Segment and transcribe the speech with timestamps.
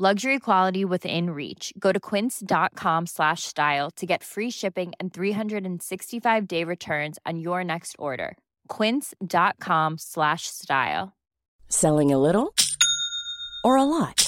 [0.00, 1.72] Luxury quality within reach.
[1.76, 7.64] Go to quince.com slash style to get free shipping and 365 day returns on your
[7.64, 8.38] next order.
[8.68, 11.16] Quince.com slash style.
[11.68, 12.54] Selling a little
[13.64, 14.27] or a lot?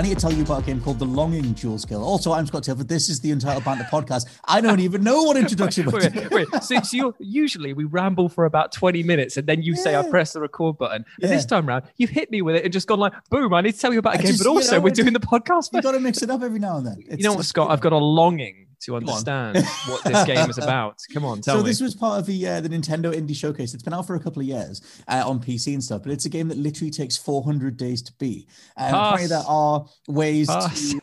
[0.00, 2.02] I need to tell you about a game called The Longing Jules Gill.
[2.02, 2.88] Also, I'm Scott Tailford.
[2.88, 4.24] This is the Untitled Banter podcast.
[4.46, 6.48] I don't even know what introduction wait, wait, wait.
[6.62, 10.08] So, so you're, usually we ramble for about 20 minutes and then you say, I
[10.08, 11.04] press the record button.
[11.18, 11.26] Yeah.
[11.26, 13.60] And this time round, you've hit me with it and just gone like, boom, I
[13.60, 15.12] need to tell you about a I game, just- but you also know, we're doing
[15.12, 15.68] the podcast.
[15.74, 17.04] You've got to mix it up every now and then.
[17.06, 17.70] You know what, Scott?
[17.70, 20.96] I've got a longing to understand what this game is about.
[21.12, 21.62] Come on, tell so me.
[21.62, 23.74] So this was part of the uh, the Nintendo Indie Showcase.
[23.74, 26.24] It's been out for a couple of years uh, on PC and stuff, but it's
[26.24, 28.48] a game that literally takes 400 days to beat.
[28.76, 30.92] Um, apparently, there are ways Pass.
[30.92, 31.00] to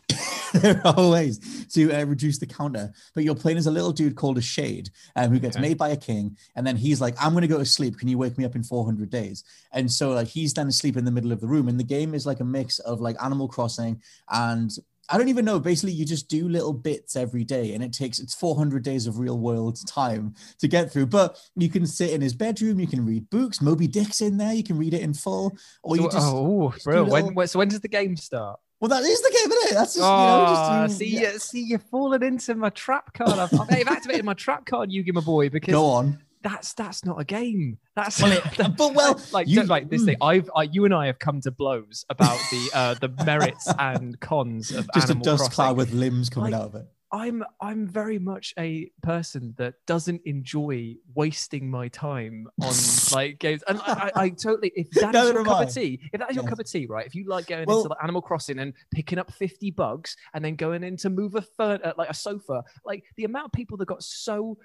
[0.62, 4.16] there are ways to uh, reduce the counter, but you're playing as a little dude
[4.16, 5.68] called a Shade, um, who gets Okay.
[5.68, 7.98] made by a king, and then he's like, "I'm going to go to sleep.
[8.00, 9.44] Can you wake me up in 400 days?"
[9.74, 12.14] And so like he's then asleep in the middle of the room, and the game
[12.14, 14.02] is like a mix of like Animal Crossing
[14.32, 14.72] and
[15.10, 15.60] I don't even know.
[15.60, 19.20] Basically, you just do little bits every day, and it takes it's 400 days of
[19.20, 21.06] real world time to get through.
[21.08, 23.62] But you can sit in his bedroom, you can read books.
[23.62, 26.72] Moby Dick's in there, you can read it in full, or you So- just oh,
[26.74, 27.04] just bro.
[27.04, 28.60] little- When, so when does the game start?
[28.80, 29.74] well, that is the game, isn't it?
[29.74, 31.32] That's just Oh, you know, just ah, do, see, yeah.
[31.34, 33.32] you see, you're falling into my trap card.
[33.40, 36.20] I've, I've I've activated my trap card, you give my boy, because Go on.
[36.48, 37.78] That's that's not a game.
[37.96, 38.44] That's Well, it-
[38.78, 40.06] but well, like you- don't- like this mm.
[40.06, 40.18] thing.
[40.22, 44.20] I've I, you and I have come to blows about the uh, the merits and
[44.20, 45.52] cons of Just a dust Crossing.
[45.52, 46.86] cloud with limbs coming Like, out of it.
[47.10, 52.74] I'm I'm very much a person that doesn't enjoy wasting my time on
[53.14, 55.64] like games, and I, I, I totally if that is Neither your cup I.
[55.64, 57.06] of tea, if that is your cup of tea, right?
[57.08, 60.44] If you like going Well- into like Animal Crossing and picking up fifty bugs and
[60.44, 63.52] then going in to move a fur, uh, like a sofa, like the amount of
[63.54, 64.58] people that got so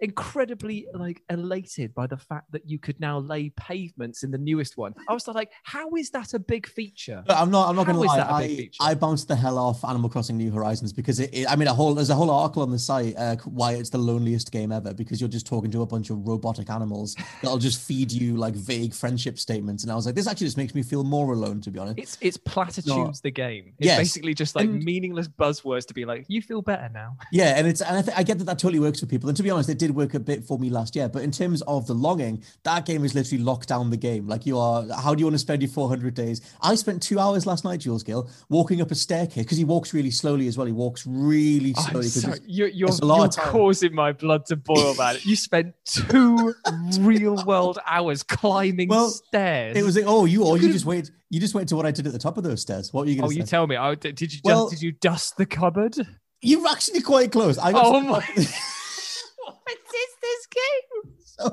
[0.00, 4.76] incredibly like elated by the fact that you could now lay pavements in the newest
[4.76, 4.94] one.
[5.08, 7.22] I was like, how is that a big feature?
[7.26, 7.68] But I'm not.
[7.68, 8.16] I'm not going to lie.
[8.16, 8.78] that a big I, feature?
[8.80, 11.30] I bounced the hell off Animal Crossing New Horizons because it.
[11.32, 13.90] it I mean, a whole there's a whole article on the site uh, why it's
[13.90, 17.58] the loneliest game ever because you're just talking to a bunch of robotic animals that'll
[17.58, 19.82] just feed you like vague friendship statements.
[19.82, 21.98] And I was like, this actually just makes me feel more alone, to be honest.
[21.98, 23.72] It's it's platitudes not- the game.
[23.78, 23.98] It's Yes.
[23.98, 27.16] basically just like And- meaningless buzzwords to be like, you feel better now.
[27.32, 29.28] Yeah, and it's and I, th- I get that that totally works for people.
[29.28, 31.08] And to be honest, it did work a bit for me last year.
[31.08, 34.26] But in terms of the longing, that game is literally locked down the game.
[34.26, 36.40] Like you are, how do you want to spend your 400 days?
[36.62, 39.92] I spent two hours last night, Jules Gill, walking up a staircase because he walks
[39.92, 40.66] really slowly as well.
[40.66, 45.16] He walks really sorry, it's- you're, you're, you're causing my blood to boil, man.
[45.22, 46.54] You spent two
[47.00, 49.76] real world hours climbing Well, stairs.
[49.76, 51.10] It was like, oh, you oh, or you could've- just wait.
[51.30, 52.92] You just wait to what I did at the top of those stairs.
[52.92, 53.50] What were you Oh, going to you say?
[53.50, 53.76] tell me.
[53.76, 55.96] Oh, did, did you just Well- did you dust the cupboard?
[56.42, 57.56] You're actually quite close.
[57.58, 58.24] I got Oh my-
[59.44, 61.13] what is this game?
[61.44, 61.50] So,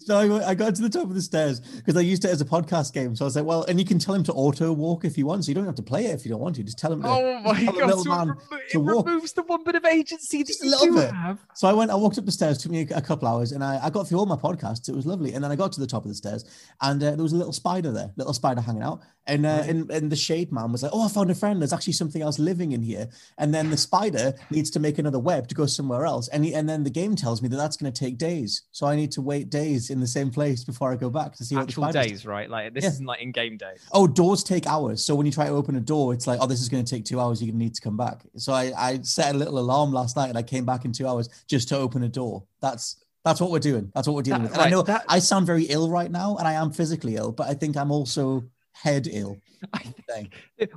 [0.00, 2.40] so I, I got to the top of the stairs because I used it as
[2.40, 3.16] a podcast game.
[3.16, 5.24] So I was like, well, and you can tell him to auto walk if you
[5.26, 5.44] want.
[5.44, 6.62] So you don't have to play it if you don't want to.
[6.62, 7.08] Just tell him to.
[7.08, 7.74] Oh my god!
[7.74, 8.36] So it, remo-
[8.74, 9.06] it walk.
[9.06, 11.10] removes the one bit of agency that Just a you little do bit.
[11.14, 11.38] have.
[11.54, 13.64] So I went, I walked up the stairs, took me a, a couple hours, and
[13.64, 14.88] I, I got through all my podcasts.
[14.88, 15.32] It was lovely.
[15.32, 16.44] And then I got to the top of the stairs,
[16.82, 19.00] and uh, there was a little spider there, little spider hanging out.
[19.28, 19.70] And, uh, Right.
[19.70, 21.60] and and the shade man was like, "Oh, I found a friend.
[21.60, 23.08] There's actually something else living in here."
[23.38, 26.28] And then the spider needs to make another web to go somewhere else.
[26.28, 28.62] And he, and then the game tells me that that's going to take days.
[28.70, 31.44] So I need to wait days in the same place before I go back to
[31.44, 32.48] see what the Actual days, right?
[32.50, 32.90] Like this Yeah.
[32.90, 33.86] isn't like in-game days.
[33.92, 35.04] Oh, doors take hours.
[35.04, 36.94] So when you try to open a door, it's like, oh, this is going to
[36.94, 37.40] take two hours.
[37.40, 38.22] You're going to need to come back.
[38.36, 41.06] So I, I set a little alarm last night and I came back in two
[41.06, 42.44] hours just to open a door.
[42.60, 43.90] That's that's what we're doing.
[43.94, 44.58] That's what we're dealing That- with.
[44.58, 47.32] And I know that- I sound very ill right now and I am physically ill,
[47.32, 49.38] but I think I'm also head ill.
[49.72, 49.78] I
[50.08, 50.32] think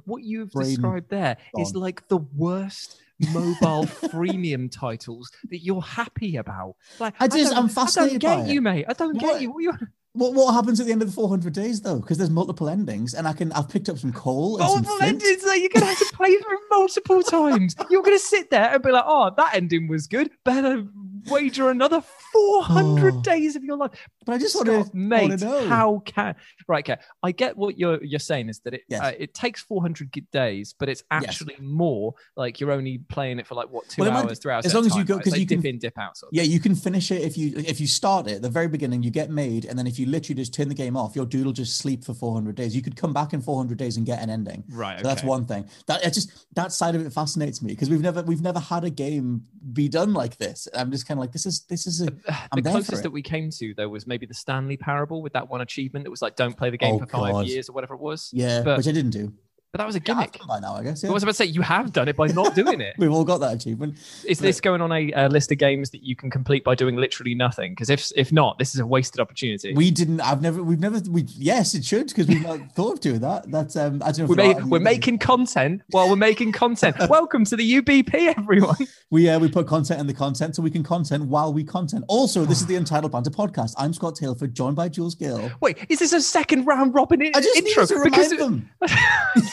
[0.06, 1.82] what you've Brain described there is gone.
[1.84, 2.98] like the worst
[3.34, 6.76] mobile freemium titles that you're happy about.
[7.00, 8.86] Like I just- don't- I'm fascinated I don't get you, mate.
[8.88, 9.52] I don't What- get you.
[9.52, 9.74] What you
[10.14, 12.00] What what happens at the end of the 400 days though?
[12.00, 14.98] Because there's multiple endings, and I can I've picked up some coal and some multiple
[14.98, 15.22] flint.
[15.24, 17.76] endings that you're gonna have to play through multiple times.
[17.92, 20.84] You're gonna sit there and be like, "Oh, that ending was good." Better
[21.30, 22.02] wager another
[22.34, 23.22] 400 Oh.
[23.22, 23.92] days of your life.
[24.26, 25.68] But I just want to mate, know.
[25.68, 26.36] how can
[26.68, 26.88] right?
[26.88, 29.02] Okay, I get what you're you're saying is that it Yes.
[29.02, 31.24] uh, it takes 400 days, but it's Yes.
[31.24, 34.66] actually more like you're only playing it for like what two Well, hours, three hours.
[34.66, 35.24] as long as you time, go- right?
[35.24, 36.18] 'cause It's you like dip in, dip out.
[36.18, 36.36] Sort of.
[36.38, 39.04] Yeah, you can finish it if you if you start it at the very beginning,
[39.04, 41.46] you get made, and then if you literally just turn the game off, your dude
[41.46, 42.76] will just sleep for 400 days.
[42.76, 44.64] You could come back in 400 days and get an ending.
[44.70, 45.00] Right.
[45.00, 45.68] So that's one thing.
[45.88, 48.84] That it just that side of it fascinates me because we've never we've never had
[48.84, 50.68] a game be done like this.
[50.74, 52.08] I'm just kind of like this is this is a
[52.52, 55.50] I'm the closest that we came to though was maybe the Stanley Parable with that
[55.50, 57.48] one achievement that was like don't play the game Oh, for five God.
[57.48, 58.30] years or whatever it was.
[58.34, 59.34] yeah, but- which I didn't do.
[59.72, 60.32] But that was a Yeah, gimmick.
[60.40, 61.04] done by now, I guess.
[61.04, 61.14] I Yeah.
[61.14, 62.96] was about to say you have done it by not doing it.
[62.98, 63.98] We've all got that achievement.
[64.26, 66.96] Is this going on a, uh list of games that you can complete by doing
[66.96, 67.74] literally nothing?
[67.74, 69.74] Because if if not, this is a wasted opportunity.
[69.76, 70.22] We didn't.
[70.22, 70.64] I've never.
[70.64, 71.00] We've never.
[71.08, 73.52] We yes, it should because we've not thought of doing that.
[73.52, 74.02] That's um.
[74.04, 74.24] I don't know.
[74.24, 76.96] If we're, there ma- are any we're making content while we're making content.
[77.08, 78.76] Welcome to the UBP, everyone.
[79.12, 82.06] We uh, we put content in the content so we can content while we content.
[82.08, 83.76] Also, this is the Untitled Banter podcast.
[83.78, 85.52] I'm Scott Tailford, joined by Jules Gill.
[85.62, 87.84] Wait, is this a second round robin in- I just intro?
[87.84, 88.68] needed to because them.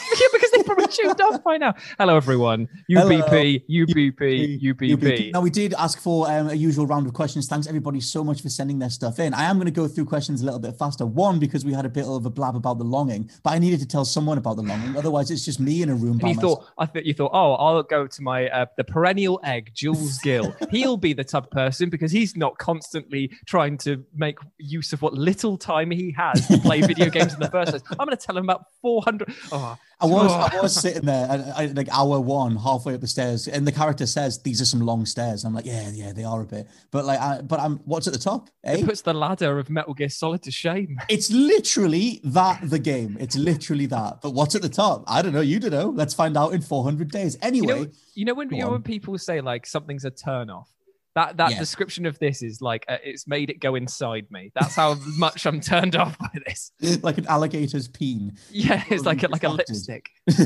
[0.19, 1.73] yeah, because they probably tuned off by now.
[1.97, 2.67] Hello, everyone.
[2.89, 5.33] UBP, UBP, UBP.
[5.33, 7.47] Now we did ask for um, a usual round of questions.
[7.47, 9.33] Thanks everybody so much for sending their stuff in.
[9.33, 11.05] I am going to go through questions a little bit faster.
[11.05, 13.79] One because we had a bit of a blab about the longing, but I needed
[13.81, 14.95] to tell someone about the longing.
[14.95, 16.59] Otherwise, it's just me in a room by you myself.
[16.59, 20.17] thought, I thought you thought, oh, I'll go to my uh, the perennial egg, Jules
[20.23, 20.55] Gill.
[20.71, 25.13] He'll be the of person because he's not constantly trying to make use of what
[25.13, 27.83] little time he has to play video games in the first place.
[27.91, 29.33] I'm going to tell him about 400.
[29.51, 30.31] Oh, I was.
[30.53, 34.39] I was sitting there like hour one, halfway up the stairs, and the character says
[34.43, 35.43] these are some long stairs.
[35.43, 38.13] I'm like, yeah, yeah, they are a bit, but like, I, but I'm what's at
[38.13, 38.49] the top?
[38.63, 38.77] Eh?
[38.77, 40.99] It puts the ladder of Metal Gear Solid to shame.
[41.09, 43.17] It's literally that the game.
[43.19, 44.19] It's literally that.
[44.21, 45.03] But what's at the top?
[45.07, 45.41] I don't know.
[45.41, 45.89] You don't know.
[45.89, 47.33] Let's find out in 400 days.
[47.33, 50.51] You Anyway, know, you know when you know when people say like something's a turn
[50.51, 50.69] off.
[51.17, 51.59] That that Yeah.
[51.59, 54.51] description of this is like uh, it's made it go inside me.
[54.53, 56.71] That's how much I'm turned off by this.
[57.01, 58.37] like an alligator's peen.
[58.51, 60.05] Yeah, it's like a, like a lipstick.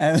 [0.00, 0.20] um,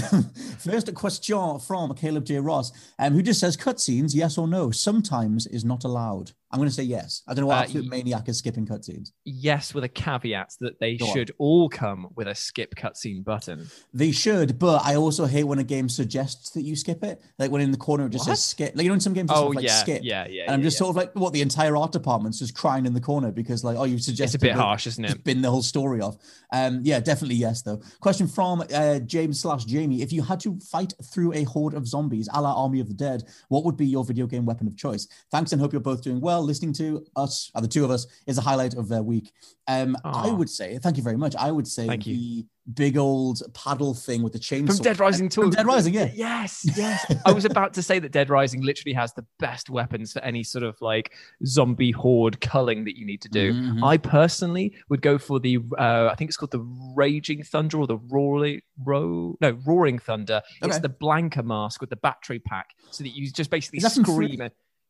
[0.58, 2.38] first, a question from Caleb J.
[2.38, 6.32] Ross, um, who just says cutscenes, yes or no, sometimes is not allowed.
[6.50, 7.22] I'm going to say yes.
[7.28, 9.12] I don't know what Uh, absolute y- maniac is skipping cutscenes.
[9.26, 11.12] Yes, with a caveat that they Go on.
[11.12, 13.68] should all come with a skip cutscene button.
[13.92, 17.20] They should, but I also hate when a game suggests that you skip it.
[17.38, 18.36] Like when in the corner it just What?
[18.38, 18.74] says skip.
[18.74, 20.00] Like you know, in some games, Oh like yeah, skip.
[20.02, 20.44] yeah, yeah.
[20.44, 20.78] And I'm yeah, just yeah.
[20.78, 23.76] sort of like, what the entire art department's just crying in the corner because, like,
[23.76, 25.24] oh, you suggested It's a bit harsh, isn't it?
[25.24, 26.16] bin the whole story off.
[26.52, 27.80] Um, yeah, definitely yes, though.
[28.00, 31.86] Question from uh, James slash Jamie: If you had to fight through a horde of
[31.86, 34.76] zombies, a la Army of the Dead, what would be your video game weapon of
[34.76, 35.06] choice?
[35.30, 36.42] Thanks, and hope you're both doing well.
[36.42, 39.32] Listening to us, uh, the two of us, is a highlight of their week.
[39.66, 41.36] Um, I would say, thank you very much.
[41.36, 42.44] I would say Thank you.
[42.74, 45.40] Big old paddle thing with the chainsaw From Dead Rising 2.
[45.40, 46.10] From Dead Rising, yeah.
[46.14, 47.14] Yes, yes.
[47.24, 50.42] I was about to say that Dead Rising literally has the best weapons for any
[50.42, 51.12] sort of like
[51.46, 53.54] zombie horde culling that you need to do.
[53.54, 53.82] Mhm.
[53.82, 56.60] I personally would go for the uh, I think it's called the
[56.94, 60.42] Raging Thunder or the Roaring Ro no Roaring Thunder.
[60.62, 64.40] It's the Blanka mask with the battery pack, so that you just basically scream.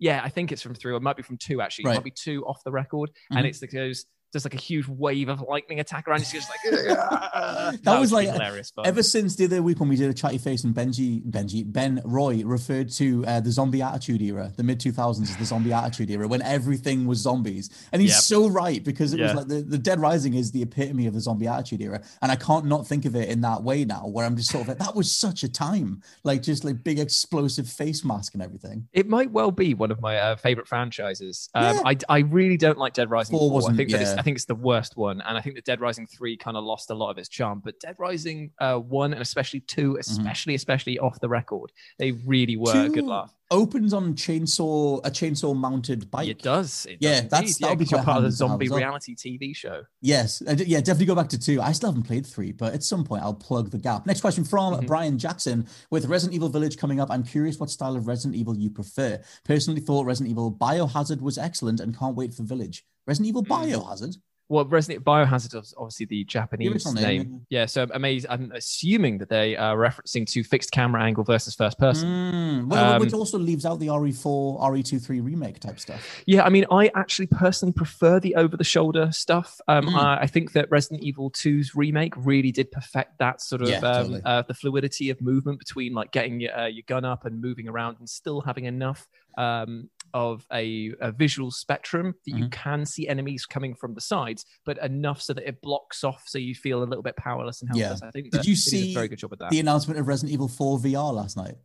[0.01, 0.93] Yeah, I think it's from three.
[0.93, 1.85] Or it might be from two actually.
[1.85, 1.95] It Right.
[1.97, 3.39] might be two off the record, Mhm.
[3.39, 4.05] and it's the goes.
[4.33, 6.21] There's like a huge wave of lightning attack around.
[6.21, 6.61] It's just like
[7.83, 8.71] that, was would like- hilarious.
[8.71, 8.87] Fun.
[8.87, 12.01] Ever since the other week when we did a chatty face and Benji, Benji, Ben
[12.05, 16.11] Roy referred to uh, the zombie attitude era, the mid 2000s as the zombie attitude
[16.11, 17.71] era, when everything was zombies.
[17.93, 18.21] And he's Yep.
[18.21, 21.21] so right because it was like the, the Dead Rising is the epitome of the
[21.21, 22.03] zombie attitude era.
[22.23, 24.63] And I can't not think of it in that way now, where I'm just sort
[24.63, 26.03] of like, that was such a time.
[26.25, 28.89] Like just like big explosive face mask and everything.
[28.93, 31.49] It might well be one of my uh, favorite franchises.
[31.55, 31.83] Um, Yeah.
[31.87, 34.18] I, I really don't like Dead Rising Four wasn't- think that yeah.
[34.19, 36.65] I think it's the worst one, and I think the Dead Rising 3 kind of
[36.65, 37.61] lost a lot of its charm.
[37.65, 40.01] But Dead Rising uh, 1 and especially 2, Mm-hmm.
[40.01, 43.33] especially especially off the record, they really were a good Two laugh.
[43.51, 46.29] Opens on chainsaw, a chainsaw mounted bike.
[46.29, 46.85] It does.
[46.85, 48.45] It Yeah, does that's- that would be 'cause you're quite part of the handy to
[48.45, 49.85] have zombie reality TV show.
[50.03, 51.63] Yes, d- yeah, definitely go back to two.
[51.63, 54.05] I still haven't played three, but at some point I'll plug the gap.
[54.05, 54.87] Next question from Mhm.
[54.87, 55.67] Brian Jackson.
[55.91, 59.19] With Resident Evil Village coming up, I'm curious what style of Resident Evil you prefer.
[59.45, 62.85] Personally, thought Resident Evil Biohazard was excellent and can't wait for Village.
[63.09, 63.49] Resident Evil Mm.
[63.73, 64.19] Biohazard?
[64.51, 67.23] Well, Resident Evil Biohazard is obviously the Japanese original name.
[67.23, 68.31] name, Yeah, so amazing.
[68.31, 72.09] I'm assuming that they are referencing to fixed camera angle versus first person.
[72.09, 76.23] Mm, well, which Um, also leaves out the RE4, RE23 remake type stuff.
[76.27, 79.61] Yeah, I mean, I actually personally prefer the over-the-shoulder stuff.
[79.69, 79.95] Um, Mm.
[79.99, 83.81] I, I think that Resident Evil 2's remake really did perfect that sort of Yeah,
[83.81, 84.23] um, totally.
[84.25, 87.69] uh, the fluidity of movement between like getting your, uh, your gun up and moving
[87.69, 92.53] around, and still having enough um, of a, a visual spectrum that you Mhm.
[92.53, 96.39] can see enemies coming from the sides, but enough so that it blocks off, so
[96.39, 97.87] you feel a little bit powerless and Yeah.
[97.89, 98.03] helpless.
[98.03, 99.51] I think Did you see a very good job with that.
[99.51, 101.57] The announcement of Resident Evil 4 VR last night.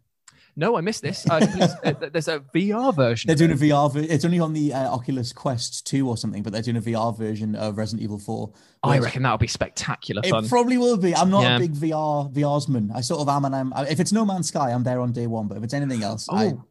[0.56, 1.28] no, I missed this.
[1.28, 1.40] Uh,
[1.84, 3.28] uh, there's a VR version.
[3.28, 3.56] They're doing a.
[3.56, 3.90] VR.
[3.92, 6.82] Ver- it's only on the uh, Oculus Quest 2 or something, but they're doing a
[6.82, 8.52] VR version of Resident Evil 4.
[8.84, 11.16] I reckon that'll be spectacular It probably will be.
[11.16, 11.56] I'm not Yeah.
[11.56, 12.92] a big VR VRsman.
[12.94, 13.74] I sort of am, and I'm.
[13.90, 15.48] If it's No Man's Sky, I'm there on day one.
[15.48, 16.64] But if it's anything else, I, Oh.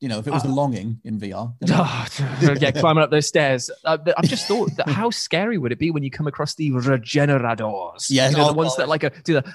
[0.00, 1.54] You know, if it was Uh, The Longing in VR,
[2.60, 3.70] yeah, climbing up those stairs.
[3.84, 6.70] Uh, I've just thought that how scary would it be when you come across the
[6.70, 8.06] regeneradors?
[8.08, 9.54] Yeah, you know, oh the ones that like a, do the.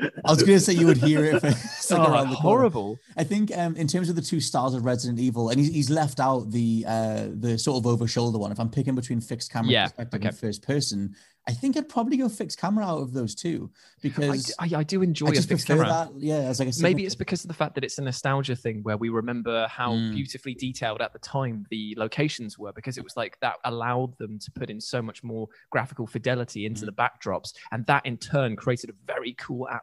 [0.24, 1.34] I was going to say you would hear it.
[1.36, 2.58] If it's like Oh, around the corner.
[2.58, 2.98] horrible.
[3.16, 5.90] I think um, in terms of the two styles of Resident Evil, and he's, he's
[5.90, 8.52] left out the uh, the sort of over shoulder one.
[8.52, 10.28] If I'm picking between fixed camera Yeah, perspective okay.
[10.28, 11.14] and first person,
[11.48, 15.02] I think I'd probably go fixed camera out of those two I, because I do
[15.02, 16.10] enjoy I a just fixed prefer camera.
[16.12, 16.20] that.
[16.20, 18.96] Yeah, as like Maybe it's because of the fact that it's a nostalgia thing where
[18.96, 20.12] we remember how Mm.
[20.14, 24.38] beautifully detailed at the time the locations were because it was like that allowed them
[24.38, 26.86] to put in so much more graphical fidelity into Mm.
[26.86, 29.80] the backdrops and that in turn created a very cool atmosphere.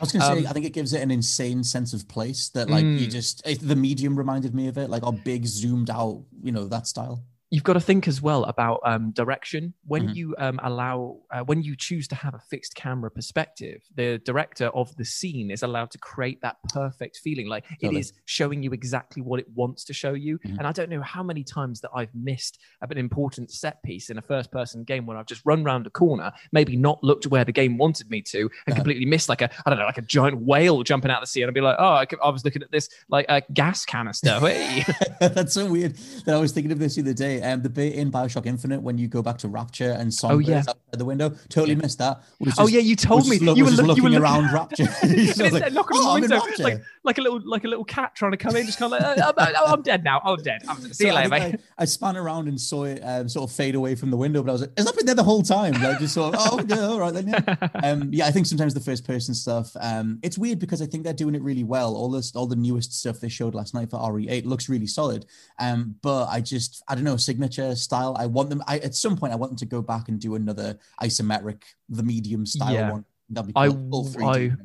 [0.00, 2.06] I was going to say, um, I think it gives it an insane sense of
[2.08, 3.10] place that, like, you Mm.
[3.10, 6.66] just it, the medium reminded me of it, like our big zoomed out, you know,
[6.68, 7.22] that style.
[7.54, 10.14] You've got to think as well about um, direction when Mhm.
[10.18, 14.66] you um, allow uh, when you choose to have a fixed camera perspective the director
[14.80, 18.00] of the scene is allowed to create that perfect feeling like it Totally.
[18.00, 20.58] is showing you exactly what it wants to show you Mhm.
[20.58, 24.18] and i don't know how many times that i've missed an important set piece in
[24.18, 27.44] a first person game where i've just run round a corner maybe not looked where
[27.44, 28.74] the game wanted me to and Uh-huh.
[28.76, 31.26] completely missed like a i don't know like a giant whale jumping out of the
[31.34, 33.42] sea and i'd be like oh i, could- I was looking at this like a
[33.52, 34.84] gas canister hey
[35.20, 35.94] That's so weird
[36.26, 37.40] that I was thinking of this the other day.
[37.44, 40.52] Um, the bit in Bioshock Infinite when you go back to Rapture and Songbirds Oh,
[40.52, 40.58] yeah.
[40.60, 41.82] outside the window, totally Yeah.
[41.82, 42.22] missed that.
[42.40, 44.08] Was Oh yeah, you told me just look- you were, was just look- you were
[44.10, 44.88] looking looking around Rapture.
[45.02, 47.68] and So I was instead like, knocking "Oh, window like like a little like a
[47.68, 50.20] little cat trying to come in, just kind of like "Uh, I'm, I'm dead now.
[50.24, 50.62] I'm dead.
[50.68, 50.94] I'm dead.
[50.96, 51.60] See you So I, later, mate.
[51.78, 54.42] I, I span around and saw it um, sort of fade away from the window,
[54.42, 56.40] but I was like, "Has that been there the whole time?" Like just sort of,
[56.44, 57.68] "Oh, yeah, all right then." Yeah.
[57.82, 61.04] um, yeah, I think sometimes the first person stuff, um, it's weird because I think
[61.04, 61.94] they're doing it really well.
[61.94, 65.26] All this, all the newest stuff they showed last night for RE8 looks really solid.
[65.58, 68.16] Um, but I just, I don't know, signature style.
[68.18, 68.62] I want them.
[68.66, 72.02] I at some point, I want them to go back and do another isometric, the
[72.02, 72.92] medium style Yeah.
[72.92, 73.04] one.
[73.28, 73.90] That'd be I- cool.
[73.90, 74.56] Full 3D I-.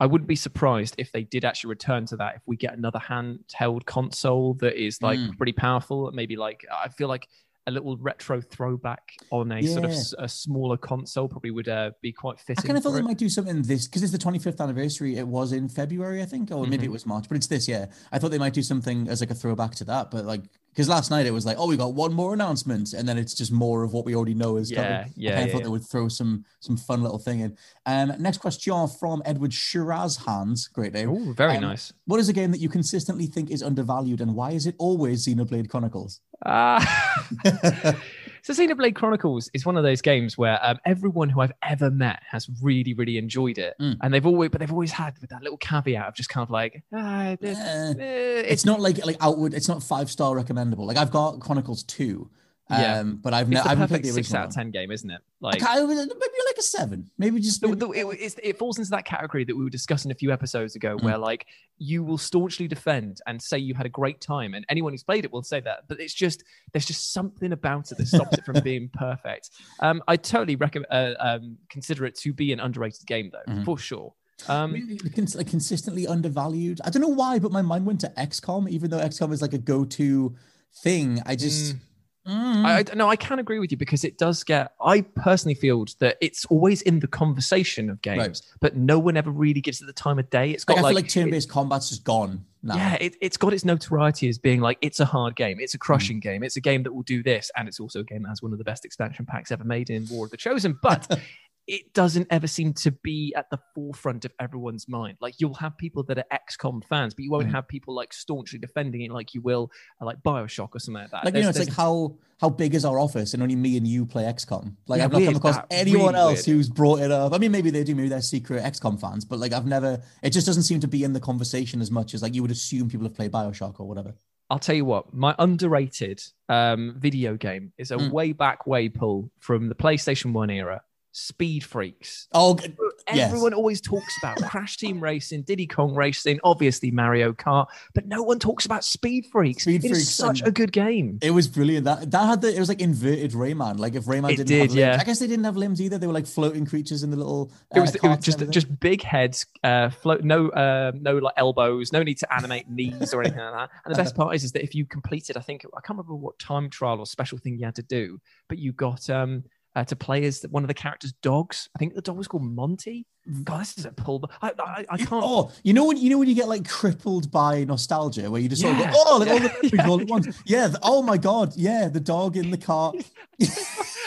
[0.00, 2.36] I wouldn't be surprised if they did actually return to that.
[2.36, 5.36] If we get another handheld console that is like Mm.
[5.36, 7.28] pretty powerful, maybe like I feel like
[7.66, 9.96] a little retro throwback on a sort of Yeah.
[9.96, 12.64] s- a smaller console probably would uh, be quite fitting.
[12.64, 13.04] I kind of thought they it.
[13.04, 15.16] might do something this because it's the 25th anniversary.
[15.16, 16.92] It was in February, I think, or maybe it Mhm.
[16.92, 17.88] was March, but it's this year.
[18.10, 20.88] I thought they might do something as like a throwback to that, but like because
[20.88, 23.52] last night it was like, oh, we got one more announcement, and then it's just
[23.52, 25.12] more of what we already know is Yeah, coming.
[25.16, 25.64] yeah, I kind of yeah, thought yeah.
[25.64, 27.56] they would throw some some fun little thing in.
[27.86, 31.10] Um, next question from Edward Shiraz Hands, great name.
[31.10, 31.92] Oh, very Um, nice.
[32.06, 35.26] What is a game that you consistently think is undervalued, and why is it always
[35.26, 36.20] Xenoblade Chronicles?
[36.44, 37.98] Ah.
[38.44, 41.92] So Xenoblade Blade Chronicles is one of those games where um, everyone who I've ever
[41.92, 43.98] met has really, really enjoyed it, Mm.
[44.02, 46.50] and they've always, but they've always had with that little caveat of just kind of
[46.50, 49.54] like, ah, this, Eh, eh, it's not like like outward.
[49.54, 50.84] It's not five star recommendable.
[50.86, 52.30] Like I've got Chronicles two,
[52.70, 53.02] um, Yeah.
[53.02, 53.62] but I've it's never.
[53.64, 55.20] the I haven't played perfect the six out of ten game, isn't it?
[55.40, 55.60] Like.
[55.60, 56.06] can't- maybe
[56.46, 57.10] like a seven.
[57.18, 60.10] Maybe just maybe- the- it, it's- it falls into that category that we were discussing
[60.10, 61.02] a few episodes ago, Mm.
[61.04, 61.46] where like
[61.78, 65.24] you will staunchly defend and say you had a great time, and anyone who's played
[65.24, 65.88] it will say that.
[65.88, 69.50] But it's just there's just something about it that stops it from being perfect.
[69.80, 73.64] Um, I totally recommend uh, um, consider it to be an underrated game though, Mhm.
[73.64, 74.14] for sure.
[74.48, 76.80] Um, cons- like consistently undervalued.
[76.84, 79.52] I don't know why, but my mind went to XCOM, even though XCOM is like
[79.52, 80.34] a go-to
[80.82, 81.20] thing.
[81.26, 81.80] I just Mm.
[82.24, 84.72] I, I no, I can agree with you because it does get.
[84.80, 88.40] I personally feel that it's always in the conversation of games, Right.
[88.60, 90.50] but no one ever really gives it the time of day.
[90.50, 92.76] It's got like, I like, feel like turn-based combat's just gone now.
[92.76, 95.78] yeah, it, it's got its notoriety as being like it's a hard game, it's a
[95.78, 95.80] Mm.
[95.80, 98.28] crushing game, it's a game that will do this, and it's also a game that
[98.28, 100.78] has one of the best expansion packs ever made in War of the Chosen.
[100.80, 101.20] But
[101.68, 105.16] it doesn't ever seem to be at the forefront of everyone's mind.
[105.20, 107.52] Like you'll have people that are XCOM fans, but you won't Mhm.
[107.52, 111.10] have people like staunchly defending it like you will uh, like Bioshock or something like
[111.12, 111.24] that.
[111.24, 113.76] Like you know, There's- it's like how how big is our office, and only me
[113.76, 114.74] and you play XCOM.
[114.88, 116.56] Like Yeah, I've not come across that, anyone really else weird.
[116.56, 117.32] who's brought it up.
[117.32, 120.02] I mean, maybe they do, maybe they're secret XCOM fans, but like I've never.
[120.22, 122.50] It just doesn't seem to be in the conversation as much as like you would
[122.50, 124.14] assume people have played Bioshock or whatever.
[124.50, 128.10] I'll tell you what, my underrated um, video game is a Mm.
[128.10, 130.82] way back way pull from the PlayStation 1 era.
[131.12, 132.26] Speed Freaks.
[132.32, 132.74] Oh, g-
[133.12, 133.28] yes.
[133.28, 138.22] Everyone always talks about Crash Team Racing, Diddy Kong Racing, obviously Mario Kart, but no
[138.22, 139.64] one talks about Speed Freaks.
[139.64, 141.18] Speed it is Freaks such a good game.
[141.22, 141.84] It was brilliant.
[141.84, 143.78] That that had the it was like inverted Rayman.
[143.78, 144.98] Like if Rayman It didn't did, have limbs, yeah.
[145.00, 145.98] I guess they didn't have limbs either.
[145.98, 147.52] They were like floating creatures in the little.
[147.76, 151.34] It was, uh, it was just just big heads, uh, float, no uh, no like
[151.36, 153.70] elbows, no need to animate knees or anything like that.
[153.84, 156.14] And the best part is, is that if you completed, I think I can't remember
[156.14, 159.84] what time trial or special thing you had to do, but you got um uh,
[159.84, 161.68] to play as one of the characters' dogs.
[161.74, 163.06] I think the dog was called Monty.
[163.44, 164.28] God, this is a pull.
[164.42, 165.24] I I, I can't.
[165.24, 168.48] Oh, you know when you know when you get like crippled by nostalgia, where you
[168.48, 169.88] just sort of go, oh, like all the Yeah.
[169.88, 170.42] all at once.
[170.44, 170.66] Yeah.
[170.68, 171.52] the- oh my god.
[171.56, 171.88] Yeah.
[171.88, 172.92] The dog in the car.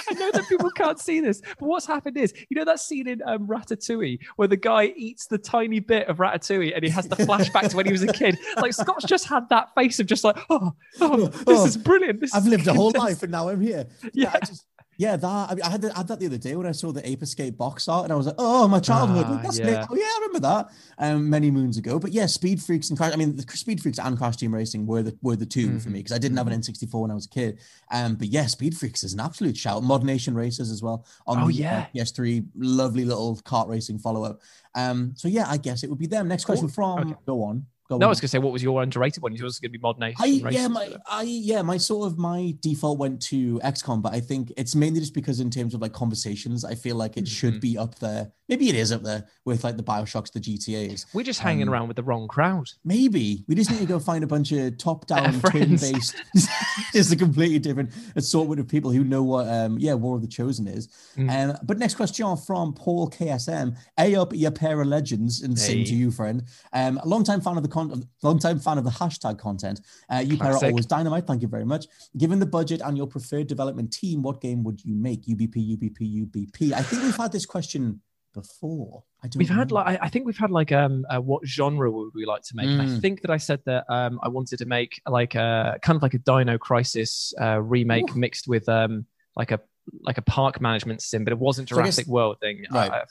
[0.07, 3.07] I know that people can't see this, but what's happened is, you know that scene
[3.07, 7.07] in um, Ratatouille where the guy eats the tiny bit of Ratatouille and he has
[7.07, 8.37] the flashback to when he was a kid.
[8.57, 12.19] Like Scott's just had that face of just like, oh, oh this Oh, is brilliant.
[12.21, 13.87] This I've lived a whole life and now I'm here.
[14.13, 14.31] Yeah.
[14.33, 14.65] I just,
[14.97, 16.91] yeah, that I, mean, I had, I had that the other day when I saw
[16.91, 19.25] the Ape Escape box art, and I was like, "Oh, my childhood!
[19.27, 19.85] Ah, That's yeah.
[19.89, 21.99] Oh yeah, I remember that." Um, many moons ago.
[21.99, 23.11] But yeah, Speed Freaks and Crash.
[23.13, 25.71] I mean, the Speed Freaks and Crash Team Racing were the were the 2 for
[25.73, 25.91] Mm-hmm.
[25.91, 27.59] me because I didn't have an N64 when I was a kid.
[27.91, 29.83] Um, but yeah, Speed Freaks is an absolute shout.
[29.83, 31.87] Mod Nation Racers as well on Oh, the yeah.
[31.93, 34.39] uh, PS3, lovely little kart racing follow up.
[34.75, 36.27] Um, so yeah, I guess it would be them.
[36.27, 36.73] Next question Cool.
[36.97, 36.99] from.
[37.11, 37.19] Okay.
[37.25, 37.65] Go on.
[37.87, 39.33] Go No, I was going to say, what was your underrated one?
[39.33, 40.17] Yours was going to be Modern Nation.
[40.19, 44.19] I yeah, my I yeah, my sort of my default went to XCOM, but I
[44.21, 47.29] think it's mainly just because in terms of like conversations, I feel like it Mhm.
[47.29, 48.31] should be up there.
[48.47, 51.05] Maybe it is up there with like the Bioshocks, the GTA's.
[51.13, 52.67] We're just hanging Um, around with the wrong crowd.
[52.83, 56.15] Maybe we just need to go find a bunch of top-down, turn-based,
[56.93, 60.27] just a completely different assortment of people who know what, um, yeah, War of the
[60.27, 60.87] Chosen is.
[61.17, 61.51] Mm.
[61.51, 65.83] Um, but next question from Paul KSM: A up your pair of legends, and Hey.
[65.83, 66.43] to you, friend.
[66.73, 69.81] Um, a long time fan of the content, long time fan of the hashtag content.
[70.09, 71.25] Uh, you pair are always dynamite.
[71.27, 71.87] Thank you very much.
[72.17, 75.25] Given the budget and your preferred development team, what game would you make?
[75.25, 76.73] UBP, UBP, UBP.
[76.73, 78.01] I think we've had this question
[78.35, 79.03] before.
[79.23, 82.11] I don't We've had like I think we've had like um uh, what genre would
[82.13, 82.67] we like to make?
[82.67, 83.01] And I Mm.
[83.01, 86.13] think that I said that um I wanted to make like a kind of like
[86.13, 88.19] a Dino Crisis uh, remake Ooh.
[88.19, 89.59] mixed with um like a
[90.01, 92.65] like a park management sim, but it wasn't So I guess- Jurassic World thing.
[92.71, 92.91] Right.
[92.91, 93.03] I- I-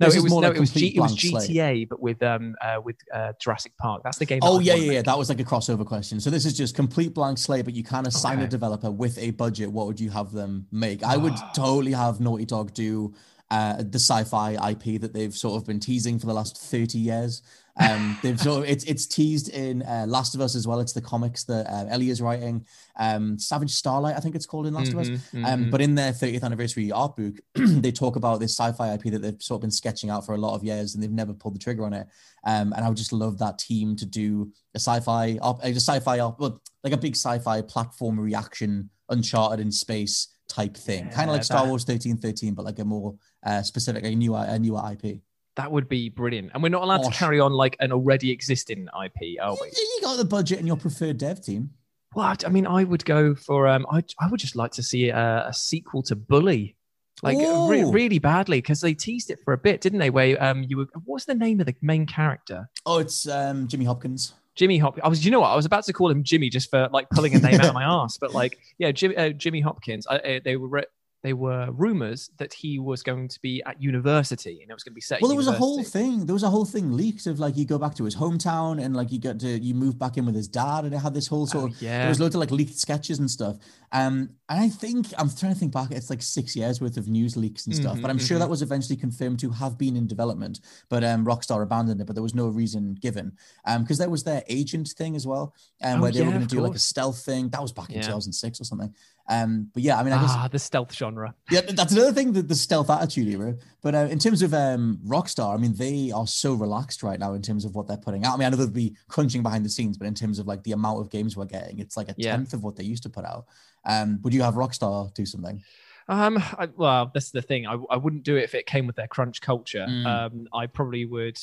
[0.00, 1.50] no, This it was more no, like it was G, it was blank slate.
[1.50, 4.00] GTA, but with um uh, with uh, Jurassic Park.
[4.02, 4.40] That's the game.
[4.40, 5.02] that Oh yeah, yeah, yeah.
[5.02, 6.18] That was like a crossover question.
[6.18, 9.32] So this is just complete blank slate, but you can assign a developer with a
[9.32, 9.70] budget.
[9.70, 11.02] What would you have them make?
[11.04, 11.52] I would Ah.
[11.54, 13.12] totally have Naughty Dog do
[13.52, 17.42] uh, the sci-fi IP that they've sort of been teasing for the last thirty years.
[17.80, 20.80] Um, they've sort of it's it's teased in uh, Last of Us as well.
[20.80, 22.64] It's the comics that uh, Ellie is writing.
[22.96, 25.08] Um, Savage Starlight, I think it's called in Last of Us.
[25.10, 25.70] Mhm, Um, mhm.
[25.70, 29.42] but in their 30th anniversary art book, they talk about this sci-fi IP that they've
[29.42, 31.58] sort of been sketching out for a lot of years, and they've never pulled the
[31.66, 32.06] trigger on it.
[32.44, 36.18] Um, and I would just love that team to do a sci-fi, op- a sci-fi,
[36.20, 41.34] op- well, like a big sci-fi platform reaction, Uncharted in space type thing, kind of
[41.34, 44.82] like Yeah, Star Wars 1313, but like a more uh, specific, a newer, a newer
[44.92, 45.20] IP.
[45.56, 46.50] that would be brilliant.
[46.54, 47.12] And we're not allowed Gosh.
[47.12, 49.70] to carry on like an already existing IP, are we?
[49.76, 51.70] You got the budget and your preferred dev team.
[52.14, 55.08] Well, I- mean, I would go for um, I I would just like to see
[55.08, 56.76] a, a sequel to Bully,
[57.22, 60.10] like re- really badly because they teased it for a bit, didn't they?
[60.10, 62.68] Where um, you were what's the name of the main character?
[62.84, 64.34] Oh, it's um, Jimmy Hopkins.
[64.54, 65.02] Jimmy Hopkins.
[65.04, 65.48] I was, you know what?
[65.48, 67.74] I was about to call him Jimmy just for like pulling a name out of
[67.74, 70.06] my ass, but like, yeah, Jimmy, uh, Jimmy Hopkins.
[70.06, 70.84] I, uh, they were re-
[71.22, 74.92] they were rumors that he was going to be at university and it was going
[74.92, 75.20] to be set.
[75.20, 76.26] Well, there was a whole thing.
[76.26, 78.96] There was a whole thing leaked of like you go back to his hometown and
[78.96, 81.28] like you got to you move back in with his dad, and it had this
[81.28, 82.00] whole sort Oh, of yeah.
[82.00, 83.56] there was loads of like leaked sketches and stuff.
[83.92, 85.90] Um, and I think I'm trying to think back.
[85.92, 88.40] It's like six years worth of news leaks and stuff, Mhm, but I'm sure mhm.
[88.40, 90.60] that was eventually confirmed to have been in development.
[90.88, 93.32] But um, Rockstar abandoned it, but there was no reason given.
[93.66, 96.46] Um, because there was their agent thing as well, um, Oh, where they were going
[96.46, 97.48] to do like a stealth thing.
[97.50, 98.02] That was back in Yeah.
[98.02, 98.94] 2006 or something.
[99.28, 101.34] Um, but yeah, I mean, I guess ah, the stealth genre.
[101.50, 103.54] yeah, that's another thing that the stealth attitude era.
[103.80, 107.34] But uh, in terms of um, Rockstar, I mean, they are so relaxed right now
[107.34, 108.34] in terms of what they're putting out.
[108.34, 110.62] I mean, I know they'll be crunching behind the scenes, but in terms of like
[110.64, 112.32] the amount of games we're getting, it's like a Yeah.
[112.32, 113.46] tenth of what they used to put out.
[113.84, 115.62] Um, would you have Rockstar do something?
[116.08, 117.66] Um, I, well, that's the thing.
[117.66, 119.86] I, I wouldn't do it if it came with their crunch culture.
[119.88, 120.04] Mm.
[120.06, 121.38] Um, I probably would.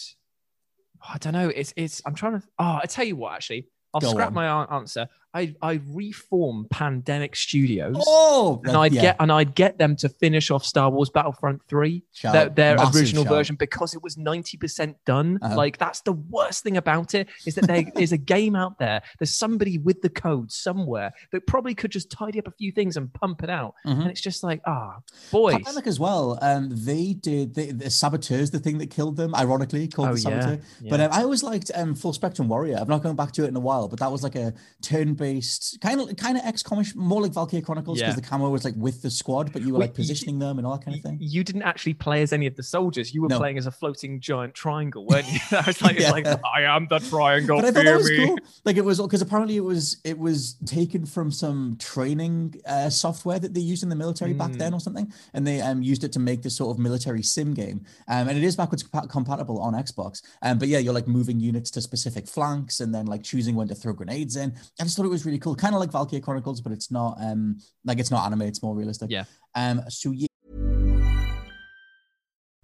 [1.01, 1.47] I don't know.
[1.47, 2.01] It's it's.
[2.05, 2.47] I'm trying to.
[2.59, 3.33] Oh, I tell you what.
[3.33, 4.33] Actually, I'll Go scrap on.
[4.33, 5.07] my answer.
[5.33, 7.95] I I reform Pandemic Studios.
[8.07, 12.03] Oh, and I'd get and I'd get them to finish off Star Wars Battlefront 3,
[12.13, 12.33] Shout.
[12.33, 13.33] their, their original shout.
[13.33, 15.37] version, because it was 90% done.
[15.41, 15.55] Uh-huh.
[15.55, 19.01] Like that's the worst thing about it is that there is a game out there.
[19.19, 22.97] There's somebody with the code somewhere that probably could just tidy up a few things
[22.97, 23.75] and pump it out.
[23.85, 24.01] Mhm.
[24.01, 24.97] And it's just like, ah,
[25.31, 25.53] boys.
[25.55, 26.39] Pandemic as well.
[26.41, 30.21] Um, they did they, the Saboteurs, the thing that killed them, ironically called Oh, the
[30.21, 30.63] yeah, Saboteur.
[30.89, 32.77] But um, I always liked um, Full Spectrum Warrior.
[32.79, 35.13] I've not gone back to it in a while, but that was like a turn
[35.19, 38.19] based, kind of kind of XCOM, more like Valkyria Chronicles because Yeah.
[38.19, 40.65] the camera was like with the squad, but you were Wait, like positioning them and
[40.65, 41.17] all that kind of thing.
[41.21, 43.13] You didn't actually play as any of the soldiers.
[43.13, 43.38] You were No.
[43.38, 45.39] playing as a floating giant triangle, weren't you?
[45.51, 46.12] I was like, Yeah.
[46.12, 47.58] like I am the triangle.
[47.58, 48.25] but I thought that was me.
[48.25, 48.38] cool.
[48.65, 53.39] Like it was because apparently it was it was taken from some training uh, software
[53.39, 54.58] that they used in the military back Mm.
[54.58, 57.53] then or something, and they um, used it to make this sort of military sim
[57.53, 57.82] game.
[58.08, 60.21] Um, and it is backwards compa- compatible on Xbox.
[60.41, 63.67] Um, but yeah, you're like moving units to specific flanks and then like choosing when
[63.67, 64.53] to throw grenades in.
[64.79, 67.17] I just thought it was really cool, kind of like Valkyria Chronicles, but it's not
[67.19, 69.09] um like it's not anime; it's more realistic.
[69.09, 69.25] Yeah.
[69.55, 69.81] Um.
[69.89, 70.27] So yeah.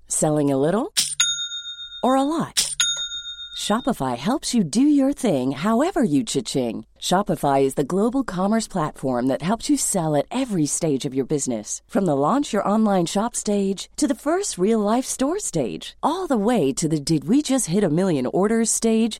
[0.08, 0.94] Selling a little
[2.04, 2.72] or a lot?
[3.58, 6.86] Shopify helps you do your thing however you cha-ching.
[7.00, 11.26] Shopify is the global commerce platform that helps you sell at every stage of your
[11.26, 11.82] business.
[11.88, 16.28] From the launch your online shop stage to the first real life store stage, all
[16.28, 19.20] the way to the did we just hit a million orders stage.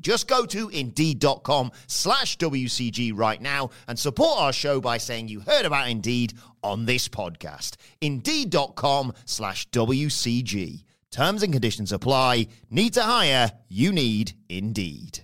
[0.00, 5.40] Just go to indeed.com slash WCG right now and support our show by saying you
[5.40, 7.76] heard about Indeed on this podcast.
[8.00, 10.84] Indeed.com slash WCG.
[11.10, 12.46] Terms and conditions apply.
[12.70, 13.50] Need to hire?
[13.68, 15.20] You need Indeed.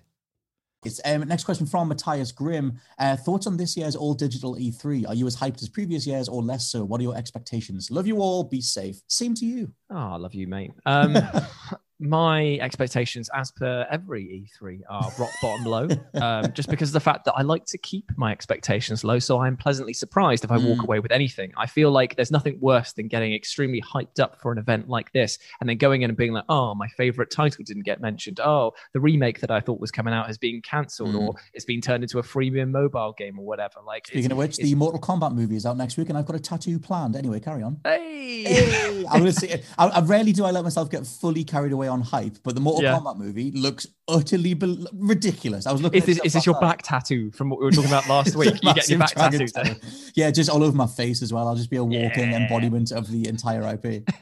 [0.85, 2.79] It's, um, next question from Matthias Grimm.
[2.98, 5.09] Uh, thoughts on this year's all digital E3?
[5.09, 6.85] Are you as hyped as previous years or less so?
[6.85, 7.90] What are your expectations?
[7.90, 8.44] Love you all.
[8.44, 9.00] Be safe.
[9.09, 9.72] Same to you.
[9.90, 10.70] Oh, I love you, mate.
[10.87, 11.16] Um,
[11.98, 15.88] my expectations, as per every E3, are rock bottom low.
[16.20, 19.40] Um, just because of the fact that I like to keep my expectations low, so
[19.40, 20.85] I'm pleasantly surprised if I walk Mm.
[20.85, 21.52] away with anything.
[21.56, 25.11] I feel like there's nothing worse than getting extremely hyped up for an event like
[25.12, 28.40] this, and then going in and being like, "Oh, my favorite title didn't get mentioned.
[28.40, 31.20] Oh, the remake that I thought was coming out has been cancelled, Mm.
[31.28, 34.56] or it's been turned into a freemium mobile game, or whatever." Like, Speaking of which,
[34.59, 37.16] the Mortal Kombat movie is out next week, and I've got a tattoo planned.
[37.16, 37.80] Anyway, carry on.
[37.85, 38.42] hey.
[38.44, 41.86] Hey, I'm gonna say I, I rarely do I let myself get fully carried away
[41.88, 42.96] on hype, but the Mortal Yeah.
[42.99, 45.66] Kombat movie looks utterly bel- ridiculous.
[45.66, 45.99] I was looking.
[45.99, 48.37] Is at this, is this your back tattoo from what we were talking about last
[48.37, 48.55] week?
[48.62, 49.46] You get your back tattoo.
[49.49, 49.75] tattoo.
[50.14, 51.46] Yeah, just all over my face as well.
[51.49, 52.37] I'll just be a walking Yeah.
[52.42, 54.09] embodiment of the entire IP.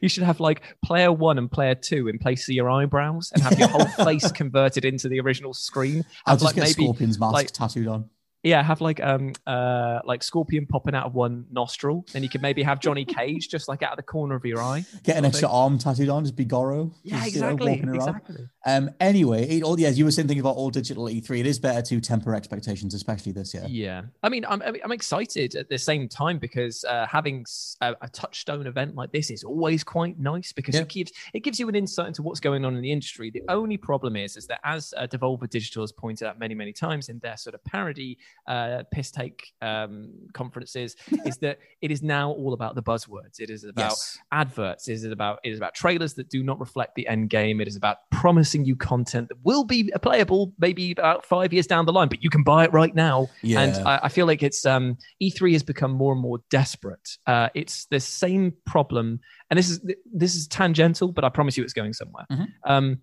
[0.00, 3.42] You should have like player one and player two in place of your eyebrows and
[3.42, 6.04] have your whole face converted into the original screen.
[6.26, 8.08] I'll just like get maybe Scorpion's mask like- tattooed on.
[8.44, 12.06] Yeah, have like um uh like scorpion popping out of one nostril.
[12.12, 14.60] Then you could maybe have Johnny Cage just like out of the corner of your
[14.60, 14.84] eye.
[15.02, 16.92] Get an extra arm tattooed on, just be Goro.
[17.02, 17.94] Yeah, just, you know, exactly.
[17.94, 18.48] Exactly.
[18.66, 18.90] Um.
[19.00, 21.40] Anyway, it, all yeah, you were saying thinking about all digital E3.
[21.40, 23.64] It is better to temper expectations, especially this year.
[23.66, 27.46] Yeah, I mean, I'm I'm excited at the same time because uh, having
[27.80, 30.82] a touchstone event like this is always quite nice because Yeah.
[30.82, 33.30] it gives it gives you an insight into what's going on in the industry.
[33.30, 36.72] The only problem is is that as uh, Devolver Digital has pointed out many many
[36.72, 42.02] times in their sort of parody uh, piss take um, conferences, is that it is
[42.02, 43.40] now all about the buzzwords.
[43.40, 44.18] It is about Yes.
[44.32, 44.88] adverts.
[44.88, 47.60] It is about it is about trailers that do not reflect the end game.
[47.60, 51.86] It is about promising you content that will be playable maybe about five years down
[51.86, 53.28] the line, but you can buy it right now.
[53.42, 53.60] Yeah.
[53.60, 57.16] And I, I feel like it's um, E3 has become more and more desperate.
[57.26, 59.20] Uh, it's the same problem,
[59.50, 59.80] and this is
[60.12, 62.26] this is tangential, but I promise you, it's going somewhere.
[62.30, 62.46] Mhm.
[62.64, 63.00] Um,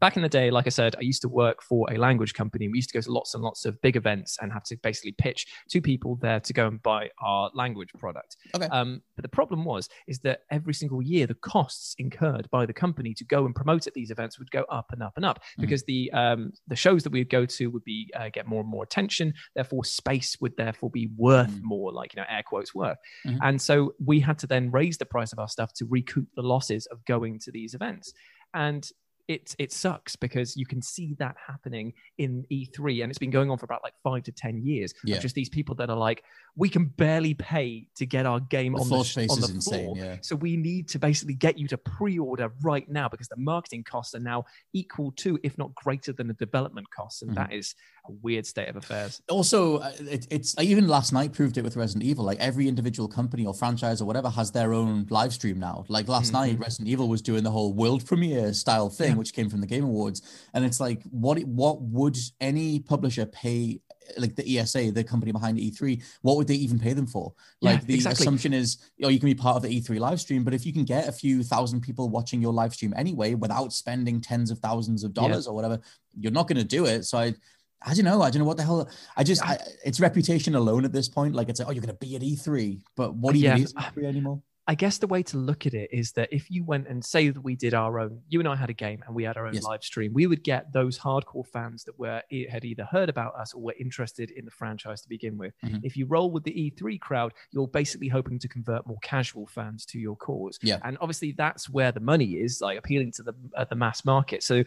[0.00, 2.68] back in the day, like I said, I used to work for a language company.
[2.68, 5.12] We used to go to lots and lots of big events and have to basically
[5.12, 8.36] pitch to people there to go and buy our language product.
[8.54, 8.66] Okay.
[8.66, 12.72] Um, but the problem was is that every single year the costs incurred by the
[12.72, 15.38] company to go and promote at these events would go up and up and up
[15.56, 15.60] Mhm.
[15.62, 18.60] because the um, the shows that we would go to would be uh, get more
[18.60, 19.32] and more attention.
[19.54, 21.62] Therefore, space would therefore be worth Mm.
[21.62, 22.98] more, like you know, air quotes worth.
[23.24, 23.38] Mhm.
[23.42, 26.42] And so we had to then raise the price of our stuff to recoup the
[26.42, 28.12] losses of going to these events.
[28.54, 28.88] And
[29.28, 33.50] it it sucks because you can see that happening in E3, and it's been going
[33.50, 34.94] on for about like five to ten years.
[35.04, 35.18] Yeah.
[35.18, 36.22] just these people that are like,
[36.54, 39.84] we can barely pay to get our game The on the space on the insane,
[39.84, 39.96] floor.
[39.96, 40.16] yeah.
[40.22, 44.14] So we need to basically get you to pre-order right now because the marketing costs
[44.14, 47.34] are now equal to, if not greater than, the development costs, and Mhm.
[47.36, 47.74] that is
[48.08, 49.20] a weird state of affairs.
[49.28, 53.08] also uh, it, it's even last night proved it with resident evil like every individual
[53.08, 56.60] company or franchise or whatever has their own live stream now like last night Mhm.
[56.62, 59.15] resident evil was doing the whole world premiere style thing Yeah.
[59.16, 60.22] Which came from the game awards
[60.54, 63.80] and it's like what what would any publisher pay
[64.18, 67.70] like the esa the company behind e3 what would they even pay them for Yeah,
[67.72, 68.22] like the exactly.
[68.22, 70.72] assumption is oh you can be part of the e3 live stream but if you
[70.72, 74.58] can get a few thousand people watching your live stream anyway without spending tens of
[74.60, 75.22] thousands of Yeah.
[75.22, 75.80] dollars or whatever
[76.18, 77.34] you're not going to do it so i
[77.82, 78.22] I don't know.
[78.22, 78.88] I don't know what the hell.
[79.18, 81.34] I just, I, it's reputation alone at this point.
[81.34, 83.62] Like it's like, oh, you're going to be at E3, but what even Yeah.
[83.64, 84.40] is E3 anymore?
[84.68, 87.28] I guess the way to look at it is that if you went and say
[87.30, 89.46] that we did our own, you and I had a game and we had our
[89.46, 89.62] own Yes.
[89.62, 93.54] live stream, we would get those hardcore fans that were had either heard about us
[93.54, 95.54] or were interested in the franchise to begin with.
[95.64, 95.80] Mhm.
[95.84, 99.86] If you roll with the E3 crowd, you're basically hoping to convert more casual fans
[99.86, 100.58] to your cause.
[100.62, 100.80] Yeah.
[100.82, 104.42] and obviously that's where the money is, like appealing to the uh, the mass market.
[104.42, 104.64] So.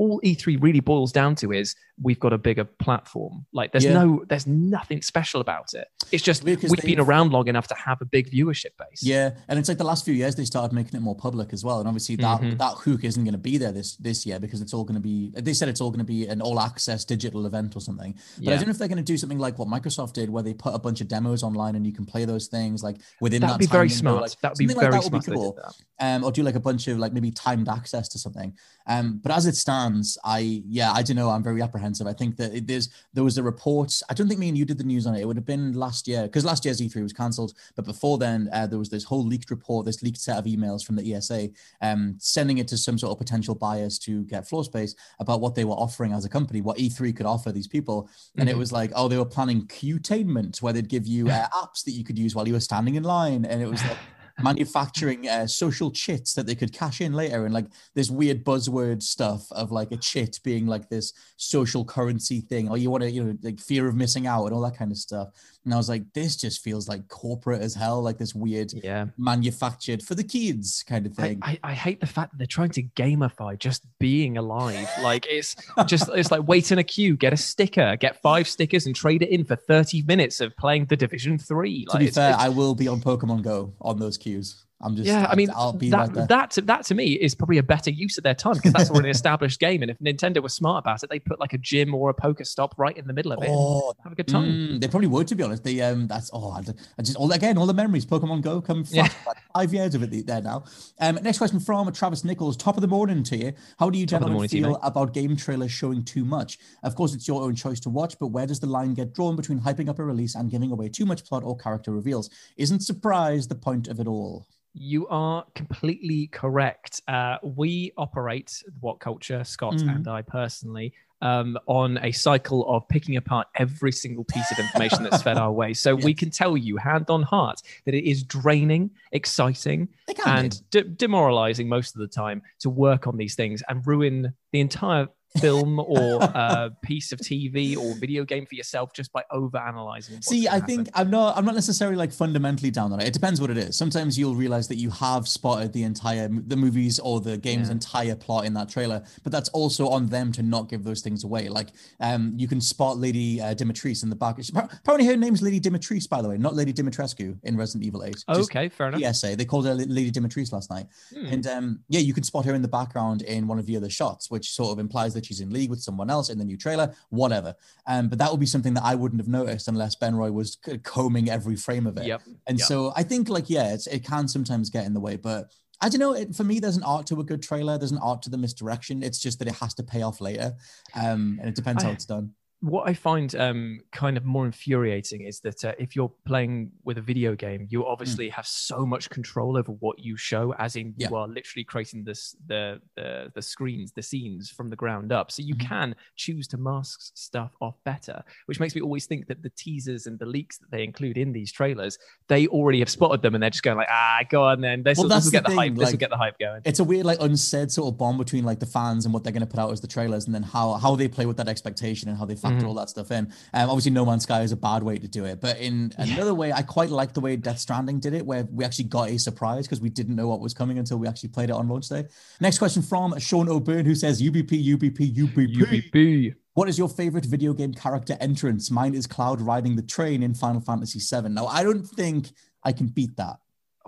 [0.00, 3.44] All E3 really boils down to is we've got a bigger platform.
[3.52, 3.92] Like there's Yeah.
[3.92, 5.86] no, there's nothing special about it.
[6.10, 9.02] It's just we've been around long enough to have a big viewership base.
[9.02, 11.62] Yeah, and it's like the last few years they started making it more public as
[11.66, 12.56] well, and obviously that Mhm.
[12.56, 15.00] that hook isn't going to be there this this year because it's all going to
[15.12, 15.30] be.
[15.36, 18.14] They said it's all going to be an all access digital event or something.
[18.42, 20.42] But I don't know if they're going to do something like what Microsoft did, where
[20.42, 23.42] they put a bunch of demos online and you can play those things like within
[23.42, 23.52] That that.
[23.54, 24.22] would be time very smart.
[24.22, 25.26] like, that would be very like that smart.
[25.26, 25.58] would be cool.
[26.00, 28.56] um, or do like a bunch of like maybe timed access to something.
[28.86, 29.89] Um, but as it stands,
[30.24, 31.30] I yeah, I don't know.
[31.30, 32.06] I'm very apprehensive.
[32.06, 33.92] I think that it, there's there was a report.
[34.08, 35.20] I don't think me and you did the news on it.
[35.20, 37.52] It would have been last year because last year's E3 was cancelled.
[37.76, 40.84] But before then, uh, there was this whole leaked report, this leaked set of emails
[40.84, 41.48] from the ESA,
[41.82, 45.54] um, sending it to some sort of potential buyers to get floor space about what
[45.54, 48.08] they were offering as a company, what E3 could offer these people.
[48.38, 48.58] And it Mhm.
[48.58, 52.04] was like, oh, they were planning Queuetainment, where they'd give you uh, apps that you
[52.04, 53.98] could use while you were standing in line, and it was like
[54.42, 59.02] manufacturing uh, social chits that they could cash in later and like this weird buzzword
[59.02, 63.10] stuff of like a chit being like this social currency thing or you want to
[63.10, 65.28] you know like fear of missing out and all that kind of stuff
[65.64, 69.06] and i was like this just feels like corporate as hell like this weird Yeah.
[69.18, 72.70] manufactured for the kids kind of thing I, I hate the fact that they're trying
[72.70, 74.88] to gamify just being alive.
[75.02, 78.86] Like it's just it's like wait in a queue, get a sticker, get five stickers,
[78.86, 81.84] and trade it in for thirty minutes of playing the Division Three.
[81.90, 85.26] to be fair i will be on pokemon go on those queues i'm just yeah,
[85.28, 87.62] I mean, i'll be that, right there that, to, that to me is probably a
[87.62, 89.82] better use of their time because that's already an established game.
[89.82, 92.72] And if Nintendo was smart about it, they put like a gym or a PokeStop
[92.78, 93.50] right in the middle of it.
[93.50, 94.44] Oh, have a good time.
[94.44, 95.64] Mm, they probably would, to be honest.
[95.64, 96.60] They um, that's oh, I,
[96.98, 98.06] I just all again all the memories.
[98.06, 99.08] Pokemon Go come Yeah.
[99.54, 100.64] five years of it there now.
[101.00, 102.56] Um, next question from Travis Nichols.
[102.56, 103.52] Top of the morning to you.
[103.78, 106.58] How do you Top gentlemen morning feel about game trailers showing too much?
[106.82, 109.36] Of course, it's your own choice to watch, but where does the line get drawn
[109.36, 112.30] between hyping up a release and giving away too much plot or character reveals?
[112.56, 114.46] Isn't surprise the point of it all?
[114.72, 117.00] You are completely correct.
[117.08, 119.94] Uh, we operate WhatCulture, Scott Mhm.
[119.96, 125.02] and I personally, um, on a cycle of picking apart every single piece of information
[125.02, 125.74] that's fed our way.
[125.74, 130.24] So we can tell you, hand on heart, that it is draining, exciting, They can
[130.24, 130.30] be.
[130.46, 134.60] and de- demoralizing most of the time to work on these things and ruin the
[134.60, 139.58] entire film or uh, piece of TV or video game for yourself just by over
[139.58, 140.20] analyzing.
[140.22, 141.36] See, I think I'm not.
[141.36, 143.06] I'm not necessarily like fundamentally down on it.
[143.06, 143.76] It depends what it is.
[143.76, 147.72] Sometimes you'll realize that you have spotted the entire the movies or the game's Yeah.
[147.72, 151.24] entire plot in that trailer, but that's also on them to not give those things
[151.24, 151.48] away.
[151.48, 151.68] Like,
[152.00, 154.38] um, you can spot Lady uh, Dimitris in the back.
[154.38, 158.24] Apparently, her name's Lady Dimitris, by the way, not Lady Dimitrescu in Resident Evil Eight.
[158.28, 159.14] Just okay, fair enough.
[159.14, 159.36] PSA.
[159.36, 160.86] They called her Lady Dimitris last night.
[161.14, 161.26] Hmm.
[161.26, 163.90] And um, yeah, you can spot her in the background in one of the other
[163.90, 166.56] shots, which sort of implies that she's in league with someone else in the new
[166.56, 167.54] trailer, whatever.
[167.86, 170.58] Um, but that would be something that I wouldn't have noticed unless Ben Roy was
[170.82, 172.06] combing every frame of it.
[172.06, 172.22] Yep.
[172.46, 172.66] And yep.
[172.66, 175.50] so I think, like, yeah, it's, it can sometimes get in the way, but
[175.82, 176.14] I don't know.
[176.14, 177.78] It, for me, there's an art to a good trailer.
[177.78, 179.02] There's an art to the misdirection.
[179.02, 180.54] It's just that it has to pay off later,
[180.94, 182.34] um, and it depends how it's done.
[182.60, 186.98] What I find um, kind of more infuriating is that uh, if you're playing with
[186.98, 190.92] a video game, you obviously have so much control over what you show, as in
[190.98, 195.30] you are literally creating this the, the the screens, the scenes from the ground up.
[195.32, 195.68] So you Mhm.
[195.68, 200.06] can choose to mask stuff off better, which makes me always think that the teasers
[200.06, 203.42] and the leaks that they include in these trailers, they already have spotted them and
[203.42, 204.82] they're just going like, ah, go on then.
[204.82, 205.66] This, Well, will, this will get the the, hype.
[205.70, 206.60] thing, This will get the hype going.
[206.66, 209.32] it's a weird like unsaid sort of bond between like the fans and what they're
[209.32, 211.48] going to put out as the trailers and then how how they play with that
[211.48, 212.68] expectation and how they factor Mhm.
[212.68, 213.24] all that stuff in.
[213.54, 216.34] Um obviously no man's sky is a bad way to do it but in another
[216.34, 219.18] way i quite like the way death stranding did it where we actually got a
[219.18, 221.88] surprise because we didn't know what was coming until we actually played it on launch
[221.88, 222.04] day.
[222.40, 226.34] Next question from sean o'byrne who says ubp ubp ubp UBB.
[226.54, 228.70] what is your favorite video game character entrance?
[228.70, 232.30] Mine is cloud riding the train in final fantasy 7 now i don't think
[232.64, 233.36] i can beat that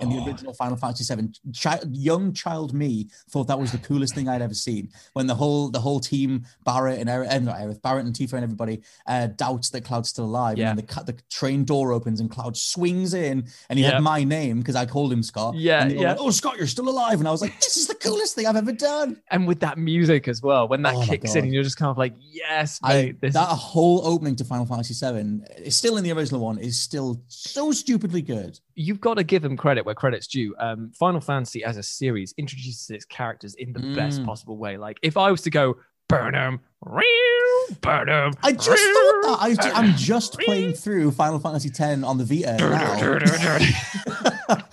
[0.00, 0.26] in the Oh.
[0.26, 1.28] original Final Fantasy VII.
[1.61, 4.88] Chi- young child me thought that was the coolest thing I'd ever seen.
[5.12, 8.42] When the whole the whole team, Barrett and Eric, not Aerith, Barrett and Tifa and
[8.44, 10.57] everybody uh, doubts that Cloud's still alive.
[10.59, 10.70] Yeah.
[10.70, 13.92] And the, the train door opens and Cloud swings in and he Yeah.
[13.92, 15.55] had my name because I called him Scott.
[15.57, 16.09] Yeah, And they were yeah.
[16.12, 17.18] like, oh, Scott, you're still alive.
[17.18, 19.20] And I was like, this is the coolest thing I've ever done.
[19.31, 21.90] And with that music as well, when that Oh kicks in, and you're just kind
[21.90, 23.20] of like, yes, I, mate.
[23.20, 26.81] this that whole opening to Final Fantasy VII, is still in the original one, is
[26.81, 28.59] still so stupidly good.
[28.74, 30.54] You've got to give them credit where credit's due.
[30.58, 34.26] Um, Final Fantasy as a series introduces its characters in the best Mm.
[34.26, 34.76] possible way.
[34.76, 35.76] Like if I was to go
[36.08, 36.61] Burnham,
[37.80, 39.37] Burnham, I just thought that.
[39.40, 43.18] I, I'm just playing through Final Fantasy X on the Vita now.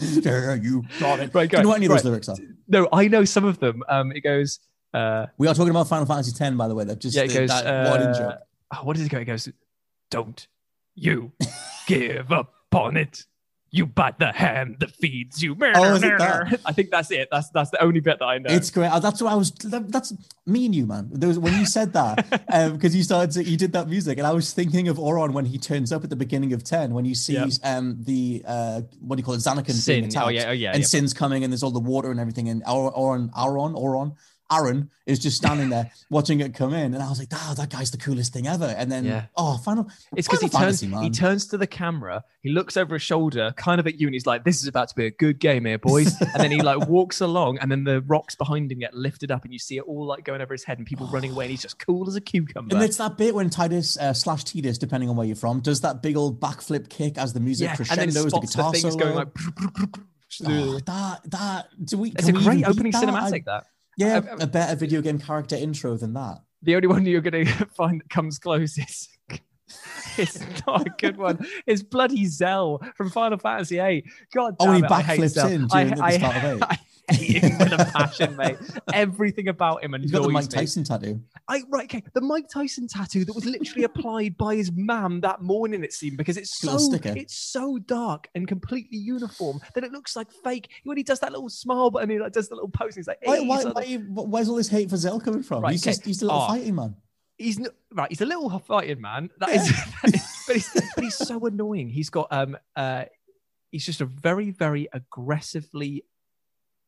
[0.62, 1.34] you got it.
[1.34, 2.36] Right, Do you know what any of those lyrics are?
[2.68, 3.84] no, I know some of them.
[3.88, 4.60] Um, it goes,
[4.94, 6.84] uh, We are talking about Final Fantasy X, by the way.
[6.84, 8.38] That just yeah, it the- goes, that uh,
[8.74, 9.20] oh, what does it go?
[9.20, 9.48] It goes,
[10.12, 10.48] don't
[10.96, 11.32] you
[11.88, 13.24] give up on it.
[13.72, 15.56] You bite the hand that feeds you.
[15.62, 16.60] Oh, is it that?
[16.66, 17.28] I think that's it.
[17.32, 18.50] That's that's the only bit that I know.
[18.52, 18.88] It's great.
[18.88, 19.52] Uh, That's what I was.
[19.52, 20.12] that- That's
[20.48, 21.10] me and you, man.
[21.12, 22.28] There was, when you said that,
[22.74, 25.46] because you started, to, you did that music, and I was thinking of Auron when
[25.46, 27.50] he turns up at the beginning of ten, when you see Yep.
[27.64, 30.04] um the uh what do you call it, Zanarkand being Sin.
[30.06, 30.50] attacked, Oh yeah.
[30.50, 30.72] Oh yeah.
[30.72, 30.86] and yeah.
[30.88, 34.16] Sin's coming, and there's all the water and everything, and Or- Auron, Aaron, Auron,
[34.52, 37.70] Aaron is just standing there watching it come in, and I was like, "Ah, that
[37.70, 39.26] guy's the coolest thing ever." And then, Yeah.
[39.36, 39.90] oh, final.
[40.16, 43.54] It's because he turns Fantasy, he turns to the camera, he looks over his shoulder,
[43.58, 45.66] kind of at you, and he's like, "This is about to be a good game
[45.66, 48.94] here, boys." and then he like walks along, and then the rocks behind him get
[48.94, 51.32] lifted up, and you see it all like going over his head, and people running
[51.32, 52.76] away, and he's just cool as a cucumber.
[52.76, 55.82] And it's that bit when Tidus uh, slash Tidus, depending on where you're from, does
[55.82, 58.80] that big old backflip kick as the music yeah, and then crescendos, the guitar the
[58.80, 59.06] things solo.
[59.06, 59.28] going like.
[60.46, 62.12] Oh, that that do we?
[62.12, 63.04] it's a great opening that?
[63.04, 63.34] cinematic.
[63.34, 63.66] I- that
[64.00, 66.40] yeah, I- I- a better video game character intro than that.
[66.64, 67.46] the only one you're gonna
[67.78, 69.08] find that comes close is.
[70.18, 71.46] It's not a good one.
[71.68, 74.04] It's bloody Zell from Final Fantasy VIII.
[74.34, 76.64] God Oh, damn he it, backflips in I, I, start of eight.
[76.70, 76.78] I
[77.14, 78.58] hate him with a passion, mate.
[78.94, 80.50] Everything about him and He's got the Mike me.
[80.50, 81.22] Tyson tattoo.
[81.48, 82.04] I right, okay.
[82.14, 86.18] The Mike Tyson tattoo that was literally applied by his mam that morning, it seemed,
[86.18, 87.14] because it's so sticker.
[87.18, 90.70] it's so dark and completely uniform that it looks like fake.
[90.84, 92.96] When he does that little smile button, he like does the little pose.
[92.96, 95.64] He's like, Why, "Hey," why, like- why, where's all this hate for Zell coming from?
[95.64, 95.92] Right, he's okay.
[95.92, 96.48] just he's a little Oh.
[96.48, 96.96] fighting man.
[97.38, 97.60] he's
[97.94, 98.10] right.
[98.10, 99.30] He's a little fighting man.
[99.40, 99.70] That is,
[100.04, 101.90] that is- but he's but he's so annoying.
[101.90, 103.06] He's got um uh,
[103.72, 106.04] he's just a very very aggressively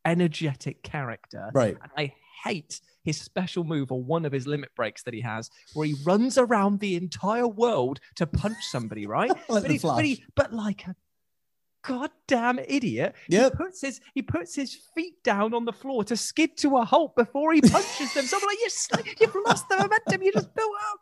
[0.06, 1.50] energetic character.
[1.54, 1.78] Right.
[1.82, 5.50] And I hate his special move or one of his limit breaks that he has,
[5.74, 9.32] where he runs around the entire world to punch somebody, right?
[9.50, 10.96] Like but, he, but, he, but like a
[11.84, 13.52] goddamn idiot, Yep.
[13.52, 16.86] he puts his he puts his feet down on the floor to skid to a
[16.86, 18.26] halt before he punches them.
[18.26, 21.00] So I'm like, you, you've lost the momentum you just built up.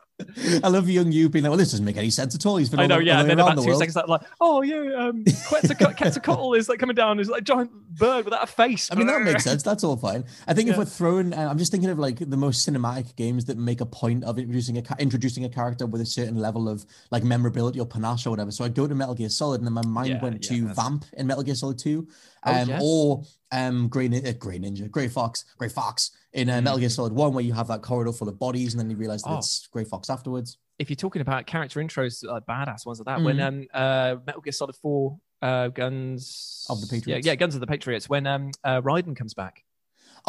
[0.64, 2.58] I love young you being like, well, this doesn't make any sense at all.
[2.58, 3.14] He's been I all know, the- yeah.
[3.16, 3.80] all And the then about the two world.
[3.80, 7.72] seconds later, like, oh yeah, um, Quetzalcoatl, is like coming down, is like a giant
[7.98, 8.90] bird without a face.
[8.92, 9.64] I mean, that makes sense.
[9.64, 10.24] That's all fine.
[10.48, 13.46] I think if we're throwing, uh, I'm just thinking of like the most cinematic games
[13.46, 16.86] that make a point of introducing a introducing a character with a certain level of
[17.12, 18.52] like memorability or panache or whatever.
[18.52, 20.62] So I go to Metal Gear Solid, and then my mind Yeah, went yeah, to
[20.68, 22.08] that's- Vamp in Metal Gear Solid Two,
[22.44, 22.82] um, yes.
[22.84, 26.62] or um, Grey, Nin- uh, Grey Ninja, Grey Fox, Grey Fox in uh.
[26.62, 28.96] Metal Gear Solid One, where you have that corridor full of bodies, and then you
[28.98, 29.38] realize that Oh.
[29.40, 30.58] it's Grey Fox afterwards.
[30.80, 34.42] if you're talking about character intros, like badass ones like that, when um uh Metal
[34.42, 37.28] Gear Solid Four uh guns Of the yeah, Patriots.
[37.28, 39.64] yeah, Guns of the Patriots, when um uh Raiden comes back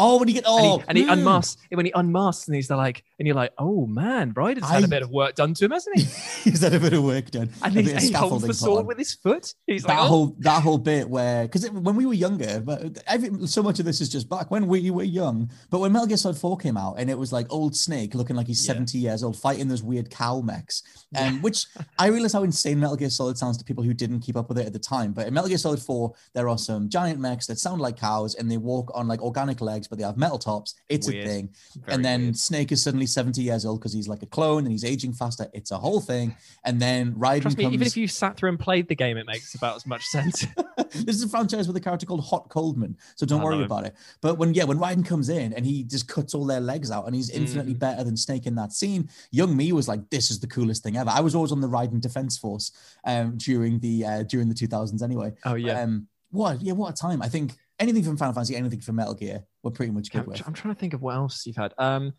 [0.02, 1.12] Oh, when you get and oh, he, and he mm.
[1.12, 4.88] unmasks when he unmasks and he's like and you're like, oh man, had I- a
[4.88, 6.04] bit of work done to him, hasn't he?
[6.50, 7.50] He's had a bit of work done.
[7.62, 8.86] And a he's, he holds the sword on.
[8.86, 9.52] with his foot.
[9.66, 10.06] He's that like, oh.
[10.06, 13.84] whole that whole bit where because when we were younger, but every, so much of
[13.84, 15.50] this is just back when we were young.
[15.68, 18.36] But when Metal Gear Solid Four came out, and it was like old Snake looking
[18.36, 18.72] like he's Yeah.
[18.72, 20.82] seventy years old, fighting those weird cow mechs,
[21.14, 21.66] um, which
[21.98, 24.58] I realize how insane Metal Gear Solid sounds to people who didn't keep up with
[24.58, 25.12] it at the time.
[25.12, 28.34] But in Metal Gear Solid Four, there are some giant mechs that sound like cows,
[28.34, 30.74] and they walk on like organic legs, but they have metal tops.
[30.88, 31.26] It's Weird.
[31.26, 31.50] a thing.
[31.80, 32.36] Very and then weird.
[32.38, 35.48] Snake is suddenly 70 years old because he's like a clone and he's aging faster.
[35.52, 36.34] It's a whole thing.
[36.64, 37.74] And then Raiden Trust me, comes.
[37.74, 40.46] even if you sat through and played the game, it makes about as much sense.
[40.94, 43.84] this is a franchise with a character called Hot Coldman, so don't I worry about
[43.84, 43.94] it.
[44.22, 47.06] But when yeah, when Raiden comes in and he just cuts all their legs out,
[47.06, 47.78] and he's infinitely Mm.
[47.80, 49.08] better than Snake in that scene.
[49.32, 51.68] Young me was like, "This is the coolest thing ever." I was always on the
[51.68, 52.70] Raiden Defense Force
[53.04, 55.32] um, during the uh, during the 2000s anyway.
[55.44, 55.82] oh yeah.
[55.82, 57.22] Um, what yeah, what a time!
[57.22, 60.26] I think anything from Final Fantasy, anything from Metal Gear, we're pretty much good I'm,
[60.26, 60.46] with.
[60.46, 61.74] I'm trying to think of what else you've had.
[61.78, 62.12] Um,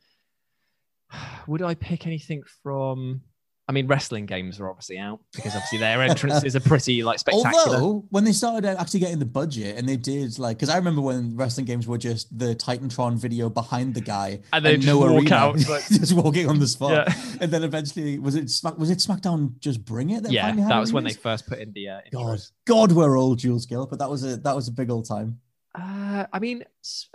[1.47, 3.21] would I pick anything from?
[3.67, 7.77] I mean, wrestling games are obviously out because obviously their entrances are pretty like spectacular.
[7.77, 10.99] Although when they started actually getting the budget and they did like, because I remember
[10.99, 15.31] when wrestling games were just the Titantron video behind the guy And they just walk
[15.31, 16.91] out, like- just walking on the spot.
[16.91, 17.13] Yeah.
[17.39, 18.77] And then eventually, was it Smack?
[18.77, 19.57] Was it SmackDown?
[19.59, 20.29] Just bring it.
[20.29, 22.39] yeah, that was when they first put in the uh, God.
[22.65, 25.39] God, we're old, Jules Gill, but that was a that was a big old time.
[25.73, 26.65] Uh, I mean,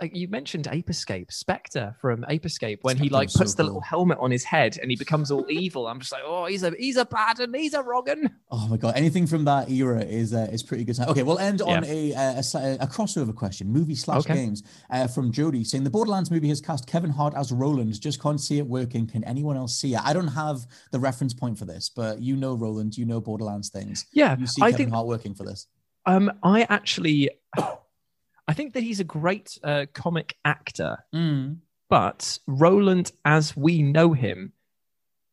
[0.01, 3.67] you mentioned Ape Escape, Spectre from Ape Escape, when he like so puts the cool.
[3.67, 5.85] little helmet on his head and he becomes all evil.
[5.85, 8.31] I'm just like, oh, he's a he's a bad and he's a wrong un.
[8.49, 10.99] Oh my god, anything from that era is uh, is pretty good.
[10.99, 11.89] Okay, we'll end on Yeah.
[11.91, 14.33] a, uh, a a crossover question, movie slash Okay.
[14.33, 18.01] games uh, from Jody saying the Borderlands movie has cast Kevin Hart as Roland.
[18.01, 19.05] Just can't see it working.
[19.05, 20.01] Can anyone else see it?
[20.03, 23.69] I don't have the reference point for this, but you know Roland, you know Borderlands
[23.69, 24.07] things.
[24.13, 25.67] Yeah, You see I Kevin think Hart working for this.
[26.07, 27.29] um, I actually,
[28.47, 31.05] I think that he's a great uh, comic actor.
[31.13, 31.57] Mm.
[31.89, 34.53] but Roland, as we know him,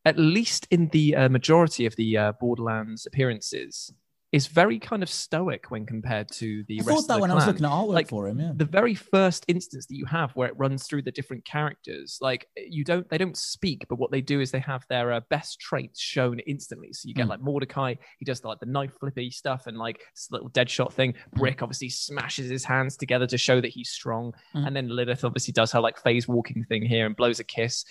[0.05, 3.93] at least in the uh, majority of the uh, Borderlands appearances,
[4.35, 7.21] is very kind of stoic when compared to the I rest thought of that the
[7.21, 8.41] when I was looking at artwork Like, for him.
[8.41, 8.53] Yeah.
[8.57, 12.43] the very first instance that you have where it runs through the different characters like
[12.57, 15.61] you don't they don't speak but what they do is they have their uh, best
[15.61, 17.31] traits shown instantly so you get Mm.
[17.31, 20.69] like mordecai he does the, like the knife flippy stuff and like this little dead
[20.69, 21.41] shot thing Mm-hmm.
[21.41, 24.67] brick obviously smashes his hands together to show that he's strong Mhm.
[24.67, 27.85] and then lilith obviously does her like phase walking thing here and blows a kiss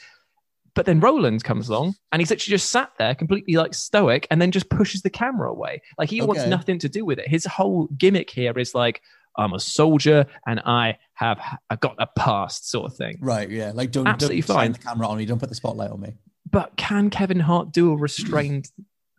[0.75, 4.41] but then Roland comes along and he's actually just sat there completely like stoic and
[4.41, 5.81] then just pushes the camera away.
[5.97, 7.27] Like he wants nothing to do with it.
[7.27, 9.01] His whole gimmick here is like,
[9.37, 13.17] I'm a soldier and I have I got a past sort of thing.
[13.19, 13.71] Right, yeah.
[13.73, 14.71] Like don't Absolutely don't fine.
[14.73, 15.25] the camera on me.
[15.25, 16.13] Don't put the spotlight on me.
[16.49, 18.69] But can Kevin Hart do a restrained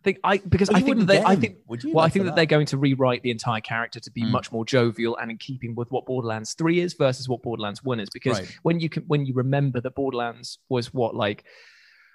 [0.05, 0.17] thing?
[0.23, 2.35] I because Well, I think that they, I think would you well, I think that
[2.37, 4.29] they're going to rewrite the entire character to be Mm.
[4.31, 7.99] much more jovial and in keeping with what Borderlands 3 is versus what Borderlands 1
[7.99, 8.09] is.
[8.13, 8.57] Because Right.
[8.63, 11.43] when you can when you remember that Borderlands was what like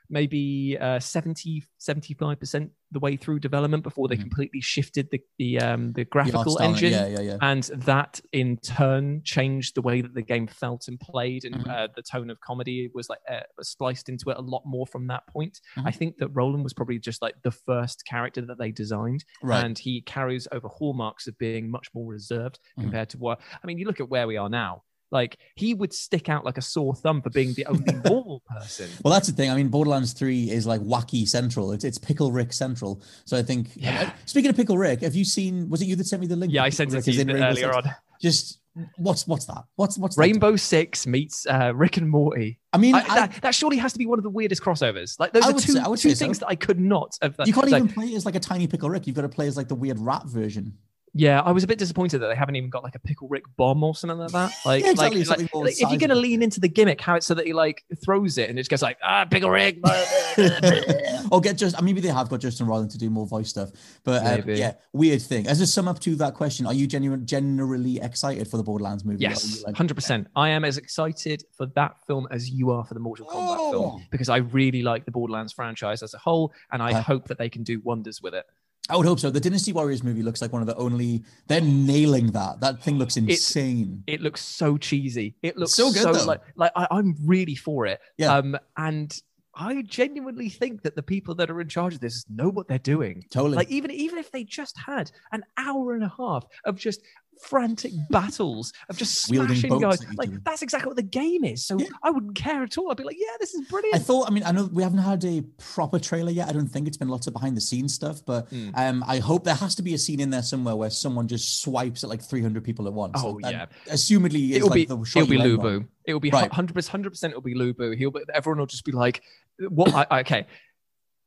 [0.08, 4.22] maybe uh 70 75% the way through development before they Mhm.
[4.22, 7.38] completely shifted the the um the The graphical style, engine Yeah, yeah, yeah.
[7.40, 11.70] and that in turn changed the way that the game felt and played and Mhm.
[11.70, 15.06] uh, the tone of comedy was like uh, spliced into it a lot more from
[15.08, 15.86] that point Mhm.
[15.86, 19.64] i think that roland was probably just like the first character that they designed Right.
[19.64, 22.82] and he carries over hallmarks of being much more reserved Mhm.
[22.82, 25.92] compared to what i mean you look at where we are now like he would
[25.92, 29.34] stick out like a sore thumb for being the only normal person Well, that's the
[29.34, 29.50] thing.
[29.50, 31.72] I mean, Borderlands 3 is like wacky central.
[31.72, 33.02] It's, it's Pickle Rick central.
[33.24, 34.12] So I think, Yeah.
[34.26, 36.52] speaking of Pickle Rick, have you seen, was it you that sent me the link?
[36.52, 37.82] yeah i sent it Rick to is you earlier on
[38.20, 38.60] Just,
[38.96, 39.64] what's what's that?
[39.76, 40.22] What's what's that?
[40.22, 43.92] rainbow six meets uh, rick and morty I mean, I, I- that, that surely has
[43.94, 45.18] to be one of the weirdest crossovers.
[45.18, 46.24] Like those I are two, say- two say so.
[46.24, 47.34] things that I could not have.
[47.44, 49.06] you can't like, even play as like a tiny Pickle Rick.
[49.08, 50.74] You've got to play as like the weird rat version.
[51.12, 53.42] Yeah, I was a bit disappointed that they haven't even got like a pickle Rick
[53.56, 54.52] bomb or something like that.
[54.64, 57.16] Like, Yeah, exactly, like, like, like, if you're going to lean into the gimmick, how
[57.16, 59.78] it's so that he like throws it and it just goes like ah pickle Rick.
[61.32, 63.70] or get just maybe they have got Justin Roiland to do more voice stuff,
[64.04, 64.58] but Maybe.
[64.58, 65.46] yeah, weird thing.
[65.46, 69.04] As a sum up to that question, are you genuine, generally excited for the Borderlands
[69.04, 69.20] movie?
[69.22, 70.26] Yes, hundred percent.
[70.36, 73.70] I am as excited for that film as you are for the Mortal Kombat Oh.
[73.72, 77.28] film because I really like the Borderlands franchise as a whole, and I Uh, hope
[77.28, 78.44] that they can do wonders with it.
[78.88, 79.30] I would hope so.
[79.30, 81.22] The Dynasty Warriors movie looks like one of the only.
[81.46, 82.60] They're nailing that.
[82.60, 84.02] That thing looks insane.
[84.06, 85.36] It looks so cheesy.
[85.42, 86.26] It looks so so, good, though.
[86.26, 88.00] like like I, I'm really for it.
[88.18, 88.34] Yeah.
[88.34, 89.16] Um, and
[89.54, 92.78] I genuinely think that the people that are in charge of this know what they're
[92.78, 93.24] doing.
[93.30, 93.56] totally.
[93.56, 97.00] Like even even if they just had an hour and a half of just
[97.42, 101.64] frantic battles of just smashing guys, like that's exactly what the game is.
[101.64, 101.86] So Yeah.
[102.02, 102.90] I wouldn't care at all.
[102.90, 103.96] I'd be like, yeah, this is brilliant.
[103.96, 104.28] I thought.
[104.28, 106.48] I mean, I know we haven't had a proper trailer yet.
[106.48, 108.72] I don't think it's been lots of behind the scenes stuff, but Mm.
[108.76, 111.62] um, I hope there has to be a scene in there somewhere where someone just
[111.62, 113.14] swipes at like 300 people at once.
[113.16, 113.66] Oh, That yeah.
[113.92, 115.64] Assumedly, is It'll like be the shot it'll be you end on.
[115.64, 115.86] Lu Bu.
[116.04, 116.90] It'll be hundred percent.
[116.90, 117.30] Hundred percent.
[117.32, 117.92] It'll be Lu Bu.
[117.92, 119.22] He'll be, everyone will just be like,
[119.68, 119.92] "What?
[119.94, 120.46] I, I- okay,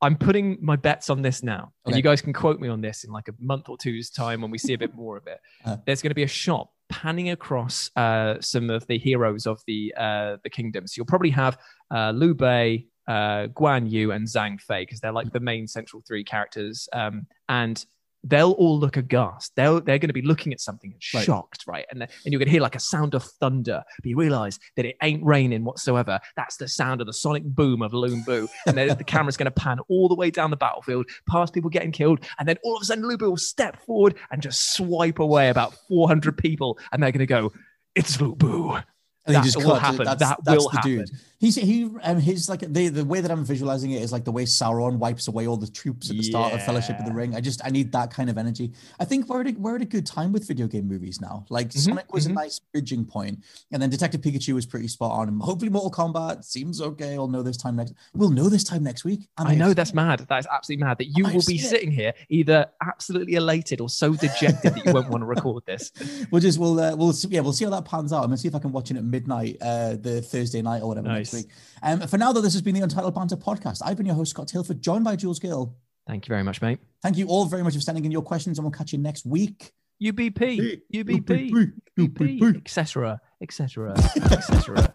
[0.00, 3.04] I'm putting my bets on this now, and you guys can quote me on this
[3.04, 5.40] in like a month or two's time when we see a bit more of it.
[5.64, 5.76] Uh.
[5.86, 9.94] There's going to be a shot panning across uh, some of the heroes of the
[9.96, 10.86] uh, the kingdom.
[10.86, 11.56] So you'll probably have
[11.94, 16.02] uh, Liu Bei, uh, Guan Yu, and Zhang Fei because they're like the main central
[16.06, 16.88] three characters.
[16.92, 17.84] Um, and
[18.26, 19.52] they'll all look aghast.
[19.54, 21.24] They'll, they're going to be looking at something and Right.
[21.24, 21.84] shocked, right?
[21.90, 24.86] And, and you're going to hear like a sound of thunder, but you realize that
[24.86, 26.18] it ain't raining whatsoever.
[26.36, 28.48] That's the sound of the sonic boom of Lu Bu.
[28.66, 31.68] And then the camera's going to pan all the way down the battlefield, past people
[31.70, 32.20] getting killed.
[32.38, 35.50] And then all of a sudden, Lu Bu will step forward and just swipe away
[35.50, 36.78] about 400 people.
[36.92, 37.52] And they're going to go,
[37.94, 38.78] it's Lu Bu.
[39.26, 40.04] And That will happen.
[40.04, 40.90] That's, That that's will happen.
[40.98, 41.10] dude.
[41.44, 44.32] He's he um his like the the way that I'm visualizing it is like the
[44.32, 47.36] way Sauron wipes away all the troops at the start of Fellowship of the Ring.
[47.36, 48.72] I just I need that kind of energy.
[48.98, 51.44] I think we're at a, we're at a good time with video game movies now.
[51.50, 52.30] Like Mhm, Sonic was mhm.
[52.30, 55.28] a nice bridging point, and then Detective Pikachu was pretty spot on.
[55.28, 57.18] And hopefully Mortal Kombat seems okay.
[57.18, 57.92] We'll know this time next.
[58.14, 59.28] We'll know this time next week.
[59.36, 59.96] and I know that's it.
[59.96, 60.20] mad.
[60.30, 60.96] That is absolutely mad.
[60.96, 61.68] That you I will be it.
[61.68, 65.92] sitting here either absolutely elated or so dejected that you won't want to record this.
[66.30, 68.20] We'll just we'll uh, we'll see, yeah we'll see how that pans out.
[68.20, 70.88] I'm gonna see if I can watch it at midnight, uh, the Thursday night or
[70.88, 71.33] whatever Nice.
[71.34, 71.54] Next week.
[71.82, 73.80] Um, for now though, this has been the Untitled Banter podcast.
[73.84, 75.74] I've been your host Scott Tailford, joined by Jules Gill.
[76.06, 76.78] Thank you very much, mate.
[77.02, 79.24] Thank you all very much for sending in your questions, and we'll catch you next
[79.24, 79.72] week.
[80.02, 84.94] UBP, UBP, UBP, UBP, etc., etc., etc.